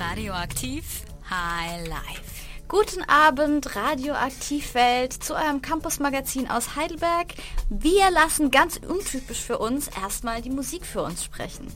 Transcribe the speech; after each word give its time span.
Radioaktiv 0.00 1.02
High 1.28 1.88
Life. 1.88 2.44
Guten 2.68 3.02
Abend, 3.08 3.74
Radioaktivwelt, 3.74 5.12
zu 5.12 5.34
eurem 5.34 5.60
Campus-Magazin 5.60 6.48
aus 6.48 6.76
Heidelberg. 6.76 7.34
Wir 7.68 8.08
lassen 8.12 8.52
ganz 8.52 8.76
untypisch 8.76 9.40
für 9.40 9.58
uns 9.58 9.88
erstmal 9.88 10.40
die 10.40 10.50
Musik 10.50 10.86
für 10.86 11.02
uns 11.02 11.24
sprechen. 11.24 11.66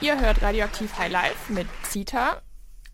Ihr 0.00 0.18
hört 0.18 0.40
Radioaktiv 0.40 0.96
High 0.96 1.12
Life 1.12 1.52
mit 1.52 1.66
Zita 1.82 2.40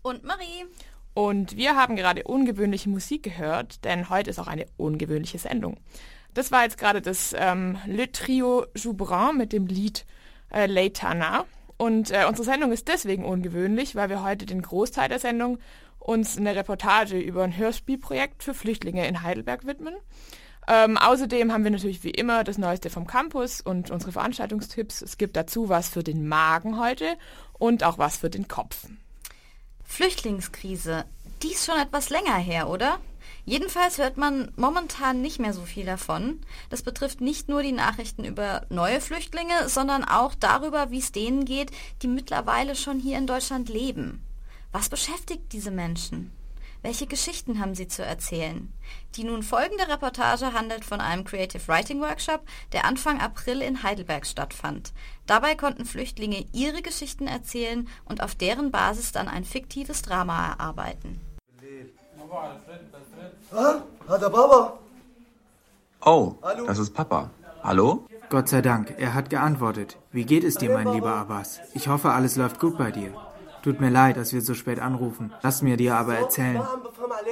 und 0.01 0.25
Marie. 0.25 0.65
Und 1.13 1.55
wir 1.55 1.77
haben 1.77 1.95
gerade 1.95 2.25
ungewöhnliche 2.25 2.89
Musik 2.89 3.23
gehört, 3.23 3.85
denn 3.85 4.09
heute 4.09 4.29
ist 4.29 4.39
auch 4.39 4.47
eine 4.47 4.65
ungewöhnliche 4.75 5.37
Sendung. 5.39 5.77
Das 6.35 6.51
war 6.51 6.63
jetzt 6.63 6.77
gerade 6.77 7.01
das 7.01 7.33
ähm, 7.35 7.77
Le 7.87 8.11
Trio 8.11 8.65
Joubran 8.75 9.37
mit 9.37 9.53
dem 9.53 9.67
Lied 9.67 10.05
äh, 10.51 10.67
Leitana. 10.67 11.45
Und 11.77 12.11
äh, 12.11 12.25
unsere 12.27 12.45
Sendung 12.45 12.73
ist 12.73 12.89
deswegen 12.89 13.25
ungewöhnlich, 13.25 13.95
weil 13.95 14.09
wir 14.09 14.21
heute 14.21 14.45
den 14.45 14.61
Großteil 14.61 15.07
der 15.09 15.19
Sendung 15.19 15.59
uns 15.97 16.37
eine 16.37 16.53
Reportage 16.53 17.17
über 17.17 17.43
ein 17.43 17.55
Hörspielprojekt 17.55 18.43
für 18.43 18.53
Flüchtlinge 18.53 19.07
in 19.07 19.23
Heidelberg 19.23 19.65
widmen. 19.65 19.95
Ähm, 20.67 20.97
außerdem 20.97 21.53
haben 21.53 21.63
wir 21.63 21.71
natürlich 21.71 22.03
wie 22.03 22.11
immer 22.11 22.43
das 22.43 22.57
Neueste 22.57 22.89
vom 22.89 23.07
Campus 23.07 23.61
und 23.61 23.89
unsere 23.89 24.11
Veranstaltungstipps. 24.11 25.01
Es 25.01 25.17
gibt 25.17 25.37
dazu 25.37 25.69
was 25.69 25.87
für 25.87 26.03
den 26.03 26.27
Magen 26.27 26.79
heute 26.79 27.17
und 27.53 27.83
auch 27.85 27.97
was 27.97 28.17
für 28.17 28.29
den 28.29 28.49
Kopf. 28.49 28.87
Flüchtlingskrise, 29.85 31.05
die 31.43 31.53
ist 31.53 31.65
schon 31.65 31.79
etwas 31.79 32.09
länger 32.09 32.35
her, 32.35 32.69
oder? 32.69 32.99
Jedenfalls 33.45 33.99
hört 33.99 34.17
man 34.17 34.51
momentan 34.55 35.21
nicht 35.21 35.39
mehr 35.39 35.53
so 35.53 35.61
viel 35.61 35.85
davon. 35.85 36.41
Das 36.71 36.81
betrifft 36.81 37.21
nicht 37.21 37.47
nur 37.47 37.61
die 37.61 37.71
Nachrichten 37.71 38.25
über 38.25 38.65
neue 38.69 38.99
Flüchtlinge, 38.99 39.69
sondern 39.69 40.03
auch 40.03 40.33
darüber, 40.33 40.89
wie 40.89 40.97
es 40.97 41.11
denen 41.11 41.45
geht, 41.45 41.69
die 42.01 42.07
mittlerweile 42.07 42.75
schon 42.75 42.99
hier 42.99 43.19
in 43.19 43.27
Deutschland 43.27 43.69
leben. 43.69 44.25
Was 44.71 44.89
beschäftigt 44.89 45.53
diese 45.53 45.69
Menschen? 45.69 46.31
Welche 46.81 47.07
Geschichten 47.07 47.59
haben 47.59 47.73
sie 47.73 47.87
zu 47.87 48.03
erzählen? 48.03 48.71
Die 49.15 49.23
nun 49.23 49.41
folgende 49.41 49.87
Reportage 49.87 50.53
handelt 50.53 50.85
von 50.85 51.01
einem 51.01 51.23
Creative 51.23 51.67
Writing 51.67 51.99
Workshop, 52.01 52.41
der 52.73 52.85
Anfang 52.85 53.19
April 53.19 53.61
in 53.61 53.81
Heidelberg 53.81 54.25
stattfand. 54.27 54.93
Dabei 55.25 55.55
konnten 55.55 55.85
Flüchtlinge 55.85 56.45
ihre 56.51 56.83
Geschichten 56.83 57.25
erzählen 57.25 57.87
und 58.05 58.21
auf 58.21 58.35
deren 58.35 58.69
Basis 58.69 59.11
dann 59.11 59.27
ein 59.27 59.45
fiktives 59.45 60.03
Drama 60.03 60.49
erarbeiten. 60.49 61.21
Oh, 66.01 66.35
das 66.67 66.77
ist 66.79 66.93
Papa. 66.93 67.29
Hallo? 67.63 68.05
Gott 68.29 68.49
sei 68.49 68.61
Dank, 68.61 68.93
er 68.97 69.13
hat 69.13 69.29
geantwortet. 69.29 69.97
Wie 70.11 70.25
geht 70.25 70.43
es 70.43 70.55
dir, 70.55 70.71
mein 70.71 70.91
lieber 70.91 71.13
Abbas? 71.13 71.59
Ich 71.73 71.87
hoffe, 71.87 72.11
alles 72.11 72.35
läuft 72.35 72.59
gut 72.59 72.77
bei 72.77 72.91
dir. 72.91 73.13
Tut 73.63 73.79
mir 73.79 73.89
leid, 73.89 74.17
dass 74.17 74.33
wir 74.33 74.41
so 74.41 74.53
spät 74.53 74.79
anrufen. 74.79 75.33
Lass 75.41 75.61
mir 75.61 75.77
dir 75.77 75.95
aber 75.95 76.15
erzählen. 76.15 76.61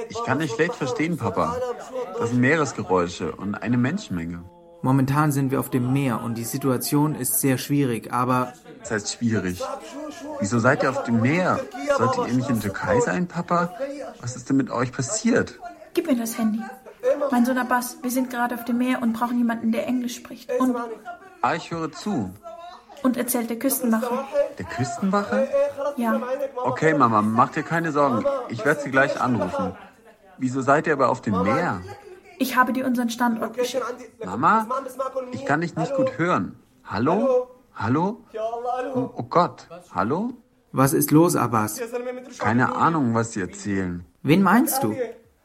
Ich 0.08 0.22
kann 0.24 0.40
dich 0.40 0.52
schlecht 0.52 0.74
verstehen, 0.74 1.16
Papa. 1.16 1.56
Das 2.18 2.30
sind 2.30 2.40
Meeresgeräusche 2.40 3.34
und 3.36 3.54
eine 3.54 3.76
Menschenmenge. 3.76 4.44
Momentan 4.82 5.32
sind 5.32 5.50
wir 5.50 5.60
auf 5.60 5.70
dem 5.70 5.92
Meer 5.92 6.20
und 6.22 6.36
die 6.36 6.44
Situation 6.44 7.14
ist 7.14 7.40
sehr 7.40 7.56
schwierig, 7.58 8.12
aber... 8.12 8.52
Das 8.80 8.90
heißt 8.90 9.12
schwierig. 9.14 9.62
Wieso 10.40 10.58
seid 10.58 10.82
ihr 10.82 10.90
auf 10.90 11.04
dem 11.04 11.20
Meer? 11.20 11.60
Solltet 11.96 12.26
ihr 12.26 12.34
nicht 12.34 12.50
in 12.50 12.60
der 12.60 12.70
Türkei 12.70 13.00
sein, 13.00 13.26
Papa? 13.26 13.72
Was 14.24 14.36
ist 14.36 14.48
denn 14.48 14.56
mit 14.56 14.70
euch 14.70 14.90
passiert? 14.90 15.60
Gib 15.92 16.06
mir 16.06 16.16
das 16.16 16.38
Handy. 16.38 16.62
Mein 17.30 17.44
Sohn 17.44 17.58
Abbas, 17.58 17.98
wir 18.00 18.10
sind 18.10 18.30
gerade 18.30 18.54
auf 18.54 18.64
dem 18.64 18.78
Meer 18.78 19.02
und 19.02 19.12
brauchen 19.12 19.36
jemanden, 19.36 19.70
der 19.70 19.86
Englisch 19.86 20.16
spricht. 20.16 20.50
Und, 20.58 20.74
Ah, 21.42 21.54
ich 21.54 21.70
höre 21.70 21.92
zu. 21.92 22.30
und 23.02 23.18
erzählt 23.18 23.50
der 23.50 23.58
Küstenwache. 23.58 24.24
Der 24.58 24.64
Küstenwache? 24.64 25.46
Ja, 25.98 26.18
Okay, 26.64 26.94
Mama, 26.94 27.20
mach 27.20 27.50
dir 27.50 27.64
keine 27.64 27.92
Sorgen. 27.92 28.24
Ich 28.48 28.64
werde 28.64 28.80
sie 28.80 28.90
gleich 28.90 29.20
anrufen. 29.20 29.72
Wieso 30.38 30.62
seid 30.62 30.86
ihr 30.86 30.94
aber 30.94 31.10
auf 31.10 31.20
dem 31.20 31.42
Meer? 31.42 31.82
ich 32.38 32.56
habe 32.56 32.72
dir 32.72 32.86
unseren 32.86 33.10
Standort 33.10 33.54
geschickt. 33.54 33.84
Mama? 34.24 34.66
Ich 35.32 35.44
kann 35.44 35.60
dich 35.60 35.76
nicht 35.76 35.94
gut 35.96 36.16
hören. 36.16 36.58
Hallo? 36.82 37.48
Hallo? 37.74 38.24
Oh, 38.94 39.10
oh 39.16 39.22
Gott. 39.24 39.68
Hallo? 39.94 40.32
Was 40.76 40.92
ist 40.92 41.12
los, 41.12 41.36
Abbas? 41.36 41.80
Keine 42.40 42.74
Ahnung, 42.74 43.14
was 43.14 43.30
sie 43.30 43.40
erzählen. 43.40 44.04
Wen 44.24 44.42
meinst 44.42 44.82
du? 44.82 44.96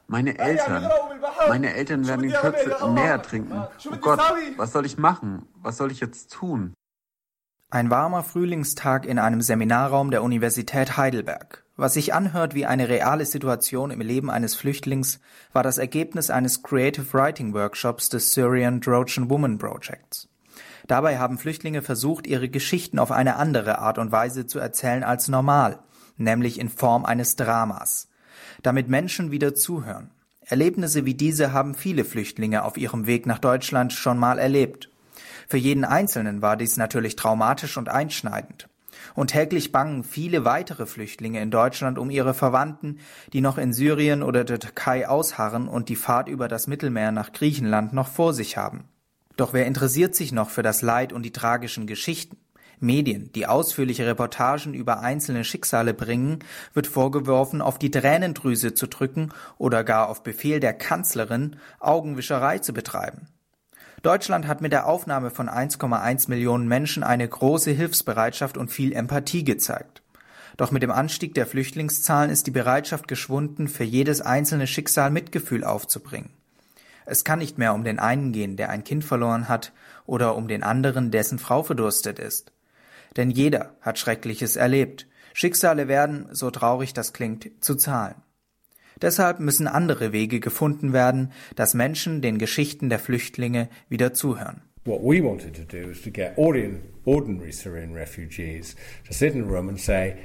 Meine 0.08 0.36
Eltern. 0.40 0.90
Meine 1.46 1.72
Eltern 1.72 2.08
werden 2.08 2.24
in 2.24 2.32
Kürze 2.32 2.76
im 2.82 2.94
Meer 2.94 3.12
ertrinken. 3.12 3.62
Oh 3.92 3.96
Gott, 4.00 4.20
was 4.56 4.72
soll 4.72 4.84
ich 4.86 4.98
machen? 4.98 5.46
Was 5.62 5.76
soll 5.76 5.92
ich 5.92 6.00
jetzt 6.00 6.32
tun? 6.32 6.74
Ein 7.70 7.90
warmer 7.90 8.24
Frühlingstag 8.24 9.06
in 9.06 9.20
einem 9.20 9.40
Seminarraum 9.40 10.10
der 10.10 10.24
Universität 10.24 10.96
Heidelberg. 10.96 11.64
Was 11.76 11.94
sich 11.94 12.12
anhört 12.12 12.56
wie 12.56 12.66
eine 12.66 12.88
reale 12.88 13.24
Situation 13.24 13.92
im 13.92 14.00
Leben 14.00 14.30
eines 14.30 14.56
Flüchtlings, 14.56 15.20
war 15.52 15.62
das 15.62 15.78
Ergebnis 15.78 16.30
eines 16.30 16.64
Creative 16.64 17.06
Writing 17.14 17.54
Workshops 17.54 18.08
des 18.08 18.34
Syrian 18.34 18.80
Trojan 18.80 19.30
Woman 19.30 19.58
Projects. 19.58 20.29
Dabei 20.90 21.20
haben 21.20 21.38
Flüchtlinge 21.38 21.82
versucht, 21.82 22.26
ihre 22.26 22.48
Geschichten 22.48 22.98
auf 22.98 23.12
eine 23.12 23.36
andere 23.36 23.78
Art 23.78 23.96
und 23.96 24.10
Weise 24.10 24.48
zu 24.48 24.58
erzählen 24.58 25.04
als 25.04 25.28
normal, 25.28 25.78
nämlich 26.16 26.58
in 26.58 26.68
Form 26.68 27.04
eines 27.04 27.36
Dramas, 27.36 28.08
damit 28.64 28.88
Menschen 28.88 29.30
wieder 29.30 29.54
zuhören. 29.54 30.10
Erlebnisse 30.40 31.04
wie 31.04 31.14
diese 31.14 31.52
haben 31.52 31.76
viele 31.76 32.04
Flüchtlinge 32.04 32.64
auf 32.64 32.76
ihrem 32.76 33.06
Weg 33.06 33.24
nach 33.24 33.38
Deutschland 33.38 33.92
schon 33.92 34.18
mal 34.18 34.40
erlebt. 34.40 34.90
Für 35.48 35.58
jeden 35.58 35.84
Einzelnen 35.84 36.42
war 36.42 36.56
dies 36.56 36.76
natürlich 36.76 37.14
traumatisch 37.14 37.76
und 37.76 37.88
einschneidend. 37.88 38.68
Und 39.14 39.28
täglich 39.28 39.70
bangen 39.70 40.02
viele 40.02 40.44
weitere 40.44 40.86
Flüchtlinge 40.86 41.40
in 41.40 41.52
Deutschland 41.52 42.00
um 42.00 42.10
ihre 42.10 42.34
Verwandten, 42.34 42.98
die 43.32 43.40
noch 43.40 43.58
in 43.58 43.72
Syrien 43.72 44.24
oder 44.24 44.42
der 44.42 44.58
Türkei 44.58 45.08
ausharren 45.08 45.68
und 45.68 45.88
die 45.88 45.94
Fahrt 45.94 46.28
über 46.28 46.48
das 46.48 46.66
Mittelmeer 46.66 47.12
nach 47.12 47.32
Griechenland 47.32 47.92
noch 47.92 48.08
vor 48.08 48.34
sich 48.34 48.56
haben. 48.56 48.89
Doch 49.40 49.54
wer 49.54 49.64
interessiert 49.64 50.14
sich 50.14 50.32
noch 50.32 50.50
für 50.50 50.62
das 50.62 50.82
Leid 50.82 51.14
und 51.14 51.22
die 51.22 51.32
tragischen 51.32 51.86
Geschichten? 51.86 52.36
Medien, 52.78 53.32
die 53.32 53.46
ausführliche 53.46 54.06
Reportagen 54.06 54.74
über 54.74 55.00
einzelne 55.00 55.44
Schicksale 55.44 55.94
bringen, 55.94 56.40
wird 56.74 56.86
vorgeworfen, 56.86 57.62
auf 57.62 57.78
die 57.78 57.90
Tränendrüse 57.90 58.74
zu 58.74 58.86
drücken 58.86 59.32
oder 59.56 59.82
gar 59.82 60.10
auf 60.10 60.22
Befehl 60.22 60.60
der 60.60 60.74
Kanzlerin 60.74 61.56
Augenwischerei 61.78 62.58
zu 62.58 62.74
betreiben. 62.74 63.28
Deutschland 64.02 64.46
hat 64.46 64.60
mit 64.60 64.72
der 64.72 64.86
Aufnahme 64.86 65.30
von 65.30 65.48
1,1 65.48 66.28
Millionen 66.28 66.68
Menschen 66.68 67.02
eine 67.02 67.26
große 67.26 67.70
Hilfsbereitschaft 67.70 68.58
und 68.58 68.70
viel 68.70 68.92
Empathie 68.92 69.44
gezeigt. 69.44 70.02
Doch 70.58 70.70
mit 70.70 70.82
dem 70.82 70.90
Anstieg 70.90 71.32
der 71.32 71.46
Flüchtlingszahlen 71.46 72.30
ist 72.30 72.46
die 72.46 72.50
Bereitschaft 72.50 73.08
geschwunden, 73.08 73.68
für 73.68 73.84
jedes 73.84 74.20
einzelne 74.20 74.66
Schicksal 74.66 75.10
Mitgefühl 75.10 75.64
aufzubringen. 75.64 76.28
Es 77.06 77.24
kann 77.24 77.38
nicht 77.38 77.58
mehr 77.58 77.74
um 77.74 77.84
den 77.84 77.98
einen 77.98 78.32
gehen, 78.32 78.56
der 78.56 78.70
ein 78.70 78.84
Kind 78.84 79.04
verloren 79.04 79.48
hat, 79.48 79.72
oder 80.06 80.36
um 80.36 80.48
den 80.48 80.62
anderen, 80.62 81.10
dessen 81.10 81.38
Frau 81.38 81.62
verdurstet 81.62 82.18
ist. 82.18 82.52
Denn 83.16 83.30
jeder 83.30 83.76
hat 83.80 83.98
Schreckliches 83.98 84.56
erlebt. 84.56 85.06
Schicksale 85.32 85.88
werden, 85.88 86.26
so 86.32 86.50
traurig 86.50 86.92
das 86.92 87.12
klingt, 87.12 87.50
zu 87.60 87.76
Zahlen. 87.76 88.16
Deshalb 89.00 89.40
müssen 89.40 89.66
andere 89.66 90.12
Wege 90.12 90.40
gefunden 90.40 90.92
werden, 90.92 91.32
dass 91.56 91.74
Menschen 91.74 92.20
den 92.22 92.38
Geschichten 92.38 92.90
der 92.90 92.98
Flüchtlinge 92.98 93.68
wieder 93.88 94.12
zuhören. 94.12 94.62
What 94.84 95.02
we 95.02 95.22
wanted 95.22 95.54
to 95.56 95.62
do 95.62 95.90
is 95.90 96.02
to 96.02 96.10
get 96.10 96.32
ordinary, 96.36 97.52
Syrian 97.52 97.94
refugees 97.94 98.74
to 99.06 99.12
sit 99.12 99.34
in 99.34 99.44
a 99.44 99.46
room 99.46 99.68
and 99.68 99.78
say, 99.78 100.16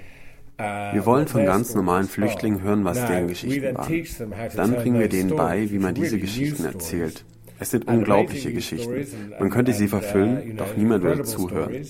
Wir 0.58 1.06
wollen 1.06 1.28
von 1.28 1.46
ganz 1.46 1.76
normalen 1.76 2.08
stories 2.08 2.32
Flüchtlingen 2.32 2.62
hören, 2.62 2.86
was 2.86 3.06
deren 3.06 3.28
Geschichten 3.28 3.76
waren. 3.76 4.50
Dann 4.56 4.76
bringen 4.76 5.00
wir 5.00 5.10
denen 5.10 5.36
bei, 5.36 5.70
wie 5.70 5.80
man 5.80 5.94
diese 5.94 6.18
Geschichten 6.18 6.66
erzählt. 6.66 7.26
Es 7.60 7.72
sind 7.72 7.88
unglaubliche 7.88 8.52
Geschichten. 8.52 9.06
Man 9.40 9.50
könnte 9.50 9.74
sie 9.74 9.86
uh, 9.86 9.90
verfilmen, 9.90 10.58
doch 10.58 10.76
niemand 10.76 11.04
würde 11.04 11.24
zuhören. 11.24 11.86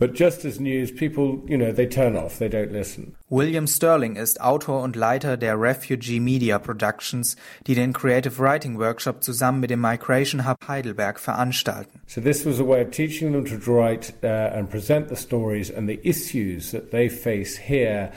But 0.00 0.14
just 0.14 0.46
as 0.46 0.58
news, 0.58 0.90
people, 0.90 1.42
you 1.46 1.58
know, 1.58 1.72
they 1.72 1.86
turn 1.86 2.16
off, 2.16 2.38
they 2.38 2.48
don't 2.48 2.72
listen. 2.72 3.14
William 3.28 3.66
Sterling 3.66 4.16
ist 4.16 4.40
Autor 4.40 4.82
und 4.82 4.96
Leiter 4.96 5.36
der 5.36 5.60
Refugee 5.60 6.20
Media 6.20 6.58
Productions, 6.58 7.36
die 7.66 7.74
den 7.74 7.92
Creative 7.92 8.38
Writing 8.38 8.78
Workshop 8.78 9.22
zusammen 9.22 9.60
mit 9.60 9.68
dem 9.68 9.82
Migration 9.82 10.48
Hub 10.48 10.66
Heidelberg 10.66 11.20
veranstalten. 11.20 12.00
So 12.06 12.22
this 12.22 12.46
was 12.46 12.58
a 12.58 12.66
way 12.66 12.80
of 12.82 12.90
teaching 12.92 13.32
them 13.32 13.44
to 13.44 13.56
write 13.70 14.14
uh, 14.22 14.56
and 14.56 14.70
present 14.70 15.10
the 15.10 15.16
stories 15.16 15.70
and 15.70 15.86
the 15.86 16.00
issues 16.02 16.70
that 16.70 16.90
they 16.92 17.10
face 17.10 17.58
here. 17.58 18.10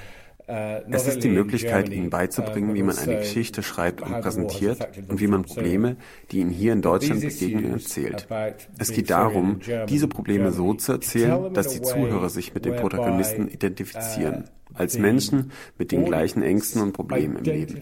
Not 0.47 0.83
Es 0.89 1.07
ist 1.07 1.23
die 1.23 1.29
Möglichkeit, 1.29 1.89
ihnen 1.89 2.09
beizubringen, 2.09 2.69
but 2.69 2.75
wie 2.75 2.83
man 2.83 2.97
eine 2.97 3.17
also 3.17 3.19
Geschichte 3.19 3.63
schreibt 3.63 4.01
und 4.01 4.21
präsentiert 4.21 4.87
und 5.07 5.19
wie 5.19 5.27
man 5.27 5.43
Probleme, 5.43 5.95
die 6.31 6.39
ihnen 6.39 6.49
hier 6.49 6.73
in 6.73 6.81
Deutschland 6.81 7.21
begegnen, 7.21 7.73
erzählt. 7.73 8.27
Es 8.77 8.91
geht 8.91 9.09
darum, 9.09 9.59
diese 9.87 10.07
Probleme 10.07 10.51
so 10.51 10.73
zu 10.73 10.93
erzählen, 10.93 11.53
dass 11.53 11.69
die 11.69 11.81
Zuhörer 11.81 12.29
sich 12.29 12.53
mit 12.53 12.65
den 12.65 12.75
Protagonisten 12.75 13.45
uh, 13.45 13.49
identifizieren, 13.49 14.45
als 14.73 14.97
Menschen 14.97 15.51
mit 15.77 15.91
den 15.91 16.05
gleichen 16.05 16.43
Ängsten 16.43 16.81
und 16.81 16.93
Problemen 16.93 17.37
im 17.37 17.43
Leben. 17.43 17.81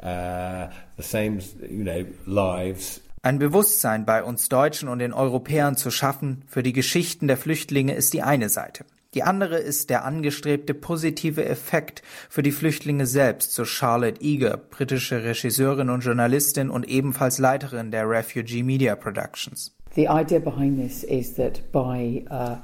uh, 0.00 0.68
the 0.96 1.02
same, 1.02 1.40
you 1.68 1.84
know, 1.84 2.06
lives. 2.26 3.00
Ein 3.22 3.38
Bewusstsein 3.38 4.06
bei 4.06 4.22
uns 4.22 4.48
Deutschen 4.48 4.88
und 4.88 5.00
den 5.00 5.12
Europäern 5.12 5.76
zu 5.76 5.90
schaffen 5.90 6.44
für 6.46 6.62
die 6.62 6.72
Geschichten 6.72 7.26
der 7.26 7.36
Flüchtlinge 7.36 7.94
ist 7.94 8.12
die 8.12 8.22
eine 8.22 8.48
Seite. 8.48 8.84
Die 9.14 9.22
andere 9.22 9.56
ist 9.56 9.90
der 9.90 10.04
angestrebte 10.04 10.74
positive 10.74 11.44
Effekt 11.44 12.02
für 12.28 12.42
die 12.42 12.52
Flüchtlinge 12.52 13.06
selbst, 13.06 13.54
so 13.54 13.64
Charlotte 13.64 14.20
Eager, 14.20 14.56
britische 14.56 15.24
Regisseurin 15.24 15.88
und 15.90 16.04
Journalistin 16.04 16.70
und 16.70 16.86
ebenfalls 16.86 17.38
Leiterin 17.38 17.90
der 17.90 18.08
Refugee 18.08 18.62
Media 18.62 18.94
Productions. 18.94 19.74
The 19.94 20.08
idea 20.08 20.38
behind 20.38 20.78
this 20.78 21.02
is 21.02 21.34
that 21.36 21.72
by 21.72 22.24
uh, 22.30 22.56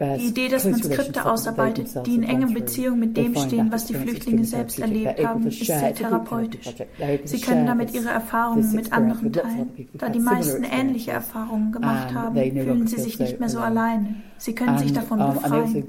die 0.00 0.26
Idee, 0.26 0.48
dass 0.48 0.64
man 0.64 0.82
Skripte 0.82 1.24
ausarbeitet, 1.24 2.06
die 2.06 2.16
in 2.16 2.24
engem 2.24 2.52
Beziehung 2.52 2.98
mit 2.98 3.16
dem 3.16 3.34
stehen, 3.36 3.70
was 3.70 3.86
die 3.86 3.94
Flüchtlinge 3.94 4.44
selbst 4.44 4.78
erlebt 4.78 5.24
haben, 5.24 5.46
ist 5.46 5.64
sehr 5.64 5.94
therapeutisch. 5.94 6.74
Sie 7.24 7.40
können 7.40 7.66
damit 7.66 7.94
ihre 7.94 8.10
Erfahrungen 8.10 8.72
mit 8.72 8.92
anderen 8.92 9.32
teilen. 9.32 9.88
Da 9.94 10.08
die 10.08 10.20
meisten 10.20 10.64
ähnliche 10.64 11.12
Erfahrungen 11.12 11.72
gemacht 11.72 12.12
haben, 12.12 12.34
fühlen 12.34 12.86
sie 12.86 13.00
sich 13.00 13.18
nicht 13.18 13.40
mehr 13.40 13.48
so 13.48 13.60
alleine. 13.60 14.16
Sie 14.38 14.54
können 14.54 14.78
sich 14.78 14.92
davon 14.92 15.18
befreien. 15.18 15.86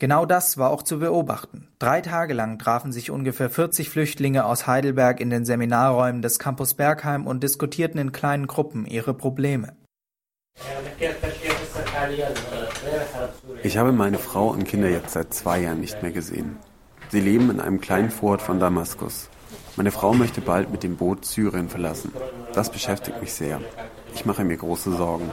Genau 0.00 0.26
das 0.26 0.58
war 0.58 0.70
auch 0.70 0.82
zu 0.82 0.98
beobachten. 0.98 1.68
Drei 1.78 2.00
Tage 2.00 2.34
lang 2.34 2.58
trafen 2.58 2.90
sich 2.90 3.12
ungefähr 3.12 3.48
40 3.48 3.88
Flüchtlinge 3.88 4.44
aus 4.44 4.66
Heidelberg 4.66 5.20
in 5.20 5.30
den 5.30 5.44
Seminarräumen 5.44 6.20
des 6.20 6.40
Campus 6.40 6.74
Bergheim 6.74 7.28
und 7.28 7.44
diskutierten 7.44 8.00
in 8.00 8.12
kleinen 8.12 8.48
Gruppen 8.48 8.86
ihre 8.86 9.14
Probleme. 9.14 9.72
Ich 13.62 13.76
habe 13.76 13.92
meine 13.92 14.18
Frau 14.18 14.48
und 14.48 14.64
Kinder 14.64 14.88
jetzt 14.88 15.12
seit 15.12 15.32
zwei 15.34 15.60
Jahren 15.60 15.80
nicht 15.80 16.02
mehr 16.02 16.12
gesehen. 16.12 16.56
Sie 17.10 17.20
leben 17.20 17.50
in 17.50 17.60
einem 17.60 17.80
kleinen 17.80 18.10
Vorort 18.10 18.42
von 18.42 18.60
Damaskus. 18.60 19.28
Meine 19.76 19.90
Frau 19.90 20.14
möchte 20.14 20.40
bald 20.40 20.70
mit 20.70 20.82
dem 20.82 20.96
Boot 20.96 21.24
Syrien 21.24 21.68
verlassen. 21.68 22.12
Das 22.52 22.70
beschäftigt 22.70 23.20
mich 23.20 23.32
sehr. 23.32 23.60
Ich 24.14 24.24
mache 24.24 24.44
mir 24.44 24.56
große 24.56 24.96
Sorgen. 24.96 25.30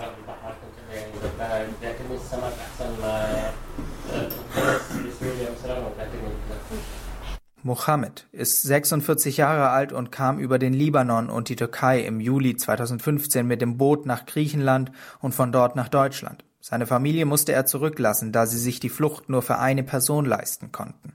Mohammed 7.64 8.28
ist 8.32 8.64
46 8.64 9.38
Jahre 9.38 9.70
alt 9.70 9.94
und 9.94 10.12
kam 10.12 10.40
über 10.40 10.58
den 10.58 10.74
Libanon 10.74 11.30
und 11.30 11.50
die 11.50 11.56
Türkei 11.56 12.00
im 12.02 12.20
Juli 12.20 12.56
2015 12.56 13.46
mit 13.46 13.62
dem 13.62 13.78
Boot 13.78 14.08
nach 14.08 14.26
Griechenland 14.26 14.92
und 15.20 15.36
von 15.36 15.52
dort 15.52 15.76
nach 15.76 15.88
Deutschland. 15.88 16.44
Seine 16.60 16.88
Familie 16.88 17.26
musste 17.26 17.54
er 17.54 17.66
zurücklassen, 17.66 18.32
da 18.32 18.46
sie 18.46 18.58
sich 18.58 18.80
die 18.80 18.90
Flucht 18.90 19.30
nur 19.30 19.42
für 19.42 19.60
eine 19.60 19.84
Person 19.84 20.26
leisten 20.26 20.72
konnten. 20.72 21.14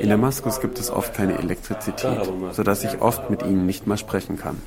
In 0.00 0.08
Damaskus 0.08 0.60
gibt 0.60 0.78
es 0.78 0.90
oft 0.90 1.12
keine 1.12 1.38
Elektrizität, 1.38 2.32
sodass 2.52 2.84
ich 2.84 3.00
oft 3.00 3.28
mit 3.28 3.42
ihnen 3.42 3.66
nicht 3.66 3.86
mal 3.86 3.98
sprechen 3.98 4.38
kann. 4.38 4.60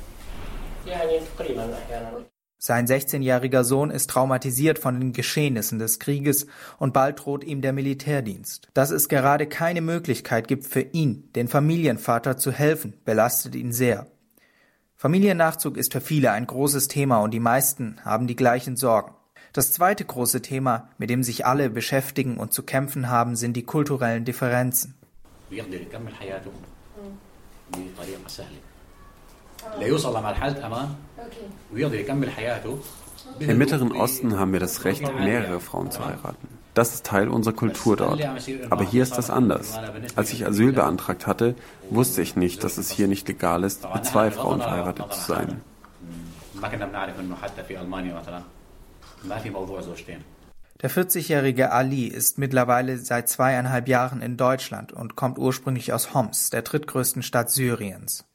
Sein 2.66 2.88
16-jähriger 2.88 3.62
Sohn 3.62 3.92
ist 3.92 4.10
traumatisiert 4.10 4.80
von 4.80 4.98
den 4.98 5.12
Geschehnissen 5.12 5.78
des 5.78 6.00
Krieges 6.00 6.48
und 6.78 6.92
bald 6.92 7.20
droht 7.20 7.44
ihm 7.44 7.62
der 7.62 7.72
Militärdienst. 7.72 8.66
Dass 8.74 8.90
es 8.90 9.08
gerade 9.08 9.46
keine 9.46 9.80
Möglichkeit 9.80 10.48
gibt 10.48 10.66
für 10.66 10.80
ihn, 10.80 11.30
den 11.36 11.46
Familienvater 11.46 12.38
zu 12.38 12.50
helfen, 12.50 12.94
belastet 13.04 13.54
ihn 13.54 13.70
sehr. 13.70 14.08
Familiennachzug 14.96 15.76
ist 15.76 15.92
für 15.92 16.00
viele 16.00 16.32
ein 16.32 16.48
großes 16.48 16.88
Thema 16.88 17.18
und 17.18 17.30
die 17.30 17.38
meisten 17.38 18.00
haben 18.04 18.26
die 18.26 18.34
gleichen 18.34 18.74
Sorgen. 18.74 19.14
Das 19.52 19.70
zweite 19.70 20.04
große 20.04 20.42
Thema, 20.42 20.88
mit 20.98 21.08
dem 21.08 21.22
sich 21.22 21.46
alle 21.46 21.70
beschäftigen 21.70 22.36
und 22.36 22.52
zu 22.52 22.64
kämpfen 22.64 23.08
haben, 23.08 23.36
sind 23.36 23.56
die 23.56 23.62
kulturellen 23.62 24.24
Differenzen. 24.24 24.96
Im 33.38 33.58
Mittleren 33.58 33.92
Osten 33.92 34.38
haben 34.38 34.52
wir 34.52 34.60
das 34.60 34.84
Recht, 34.84 35.02
mehrere 35.02 35.60
Frauen 35.60 35.90
zu 35.90 36.04
heiraten. 36.04 36.48
Das 36.74 36.92
ist 36.92 37.06
Teil 37.06 37.28
unserer 37.28 37.54
Kultur 37.54 37.96
dort. 37.96 38.20
Aber 38.70 38.84
hier 38.84 39.02
ist 39.02 39.16
das 39.16 39.30
anders. 39.30 39.78
Als 40.14 40.32
ich 40.32 40.46
Asyl 40.46 40.72
beantragt 40.72 41.26
hatte, 41.26 41.54
wusste 41.88 42.20
ich 42.20 42.36
nicht, 42.36 42.64
dass 42.64 42.76
es 42.76 42.90
hier 42.90 43.08
nicht 43.08 43.26
legal 43.28 43.64
ist, 43.64 43.86
mit 43.94 44.04
zwei 44.04 44.30
Frauen 44.30 44.60
verheiratet 44.60 45.12
zu 45.12 45.20
sein. 45.20 45.62
Der 50.82 50.90
40-jährige 50.90 51.72
Ali 51.72 52.06
ist 52.06 52.38
mittlerweile 52.38 52.98
seit 52.98 53.30
zweieinhalb 53.30 53.88
Jahren 53.88 54.20
in 54.20 54.36
Deutschland 54.36 54.92
und 54.92 55.16
kommt 55.16 55.38
ursprünglich 55.38 55.94
aus 55.94 56.12
Homs, 56.12 56.50
der 56.50 56.60
drittgrößten 56.60 57.22
Stadt 57.22 57.50
Syriens. 57.50 58.26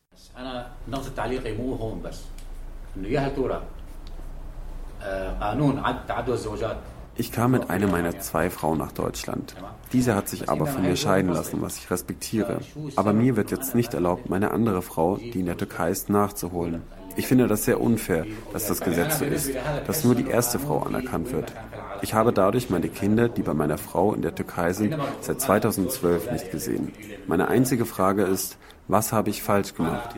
Ich 7.16 7.32
kam 7.32 7.52
mit 7.52 7.70
einer 7.70 7.88
meiner 7.88 8.20
zwei 8.20 8.50
Frauen 8.50 8.78
nach 8.78 8.92
Deutschland. 8.92 9.56
Diese 9.92 10.16
hat 10.16 10.30
sich 10.30 10.50
aber 10.50 10.66
von 10.66 10.84
mir 10.84 10.96
scheiden 10.96 11.32
lassen, 11.32 11.62
was 11.62 11.78
ich 11.78 11.92
respektiere. 11.92 12.62
Aber 12.96 13.14
mir 13.14 13.36
wird 13.36 13.52
jetzt 13.52 13.76
nicht 13.76 13.94
erlaubt, 13.94 14.30
meine 14.30 14.52
andere 14.52 14.82
Frau, 14.82 15.18
die 15.18 15.40
in 15.40 15.46
der 15.46 15.58
Türkei 15.58 15.90
ist, 15.92 16.10
nachzuholen. 16.10 16.82
Ich 17.16 17.28
finde 17.28 17.48
das 17.48 17.66
sehr 17.66 17.82
unfair, 17.82 18.26
dass 18.54 18.68
das 18.68 18.82
Gesetz 18.82 19.20
so 19.20 19.26
ist, 19.26 19.52
dass 19.88 20.04
nur 20.04 20.16
die 20.16 20.28
erste 20.28 20.60
Frau 20.60 20.80
anerkannt 20.84 21.32
wird. 21.32 21.54
Ich 22.02 22.14
habe 22.14 22.34
dadurch 22.34 22.70
meine 22.70 22.90
Kinder, 22.90 23.30
die 23.30 23.44
bei 23.44 23.54
meiner 23.54 23.78
Frau 23.78 24.14
in 24.14 24.22
der 24.22 24.34
Türkei 24.34 24.74
sind, 24.74 24.96
seit 25.22 25.42
2012 25.42 26.32
nicht 26.32 26.52
gesehen. 26.52 26.92
Meine 27.28 27.48
einzige 27.48 27.86
Frage 27.86 28.24
ist, 28.24 28.58
was 28.88 29.14
habe 29.14 29.30
ich 29.30 29.44
falsch 29.44 29.76
gemacht? 29.76 30.16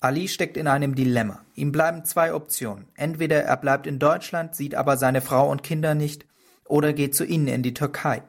Ali 0.00 0.28
steckt 0.28 0.56
in 0.56 0.68
einem 0.68 0.94
Dilemma. 0.94 1.40
Ihm 1.54 1.72
bleiben 1.72 2.04
zwei 2.04 2.32
Optionen. 2.32 2.86
Entweder 2.94 3.42
er 3.42 3.56
bleibt 3.56 3.86
in 3.86 3.98
Deutschland, 3.98 4.54
sieht 4.54 4.76
aber 4.76 4.96
seine 4.96 5.20
Frau 5.20 5.50
und 5.50 5.64
Kinder 5.64 5.94
nicht, 5.94 6.24
oder 6.64 6.92
geht 6.92 7.16
zu 7.16 7.24
ihnen 7.24 7.48
in 7.48 7.62
die 7.62 7.74
Türkei. 7.74 8.22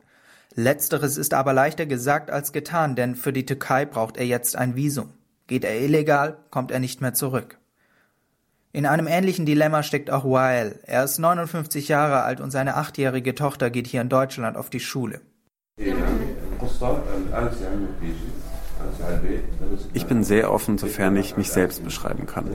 Letzteres 0.59 1.15
ist 1.17 1.33
aber 1.33 1.53
leichter 1.53 1.85
gesagt 1.85 2.29
als 2.29 2.51
getan, 2.51 2.95
denn 2.95 3.15
für 3.15 3.31
die 3.31 3.45
Türkei 3.45 3.85
braucht 3.85 4.17
er 4.17 4.25
jetzt 4.25 4.57
ein 4.57 4.75
Visum. 4.75 5.13
Geht 5.47 5.63
er 5.63 5.79
illegal, 5.79 6.37
kommt 6.51 6.71
er 6.71 6.79
nicht 6.79 6.99
mehr 6.99 7.13
zurück. 7.13 7.57
In 8.73 8.85
einem 8.85 9.07
ähnlichen 9.07 9.45
Dilemma 9.45 9.83
steckt 9.83 10.11
auch 10.11 10.25
Wael. 10.25 10.79
Er 10.83 11.05
ist 11.05 11.17
59 11.17 11.87
Jahre 11.87 12.23
alt 12.23 12.41
und 12.41 12.51
seine 12.51 12.75
achtjährige 12.75 13.33
Tochter 13.35 13.69
geht 13.69 13.87
hier 13.87 14.01
in 14.01 14.09
Deutschland 14.09 14.57
auf 14.57 14.69
die 14.69 14.81
Schule. 14.81 15.21
Ich 19.92 20.06
bin 20.06 20.24
sehr 20.24 20.52
offen, 20.52 20.78
sofern 20.78 21.16
ich 21.16 21.36
mich 21.36 21.50
selbst 21.50 21.84
beschreiben 21.84 22.26
kann. 22.26 22.46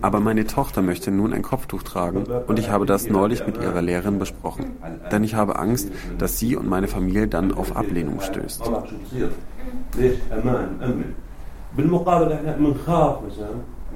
Aber 0.00 0.20
meine 0.20 0.46
Tochter 0.46 0.82
möchte 0.82 1.10
nun 1.10 1.32
ein 1.32 1.42
Kopftuch 1.42 1.82
tragen 1.82 2.24
und 2.46 2.58
ich 2.58 2.70
habe 2.70 2.86
das 2.86 3.08
neulich 3.08 3.46
mit 3.46 3.56
ihrer 3.58 3.82
Lehrerin 3.82 4.18
besprochen. 4.18 4.76
Denn 5.10 5.24
ich 5.24 5.34
habe 5.34 5.58
Angst, 5.58 5.90
dass 6.18 6.38
sie 6.38 6.56
und 6.56 6.68
meine 6.68 6.88
Familie 6.88 7.28
dann 7.28 7.52
auf 7.52 7.76
Ablehnung 7.76 8.20
stößt. 8.20 8.62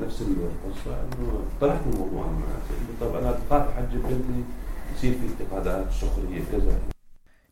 نفس 0.02 0.22
القصه 0.22 0.82
فانه 0.84 1.40
طرحت 1.60 1.80
الموضوع 1.92 2.26
طب 3.00 3.14
انا 3.14 3.38
بخاف 3.46 3.66
حجب 3.76 4.02
بنتي 4.02 4.44
يصير 4.96 5.12
في 5.12 5.26
انتقادات 5.26 5.86
سخريه 5.92 6.42
كذا 6.52 6.91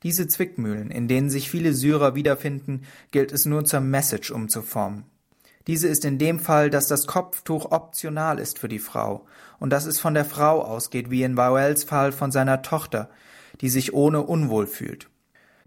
diese 0.04 0.28
Zwickmühlen, 0.28 0.90
in 0.90 1.08
denen 1.08 1.30
sich 1.30 1.50
viele 1.52 1.74
Syrer 1.74 2.16
wiederfinden, 2.16 2.82
gilt 3.12 3.32
es 3.32 3.46
nur 3.46 3.66
zur 3.66 3.82
Message 3.82 4.32
umzuformen. 4.32 5.04
Diese 5.68 5.88
ist 5.88 6.06
in 6.06 6.18
dem 6.18 6.40
Fall, 6.40 6.72
dass 6.72 6.88
das 6.88 7.06
Kopftuch 7.06 7.72
optional 7.72 8.40
ist 8.40 8.58
für 8.58 8.68
die 8.68 8.80
Frau 8.80 9.28
und 9.60 9.70
dass 9.70 9.86
es 9.86 10.00
von 10.00 10.16
der 10.16 10.26
Frau 10.26 10.64
ausgeht, 10.64 11.12
wie 11.12 11.22
in 11.22 11.36
Bauels 11.36 11.84
Fall 11.84 12.12
von 12.12 12.32
seiner 12.32 12.64
Tochter, 12.64 13.10
die 13.62 13.70
sich 13.70 13.94
ohne 13.94 14.24
unwohl 14.24 14.66
fühlt. 14.66 15.08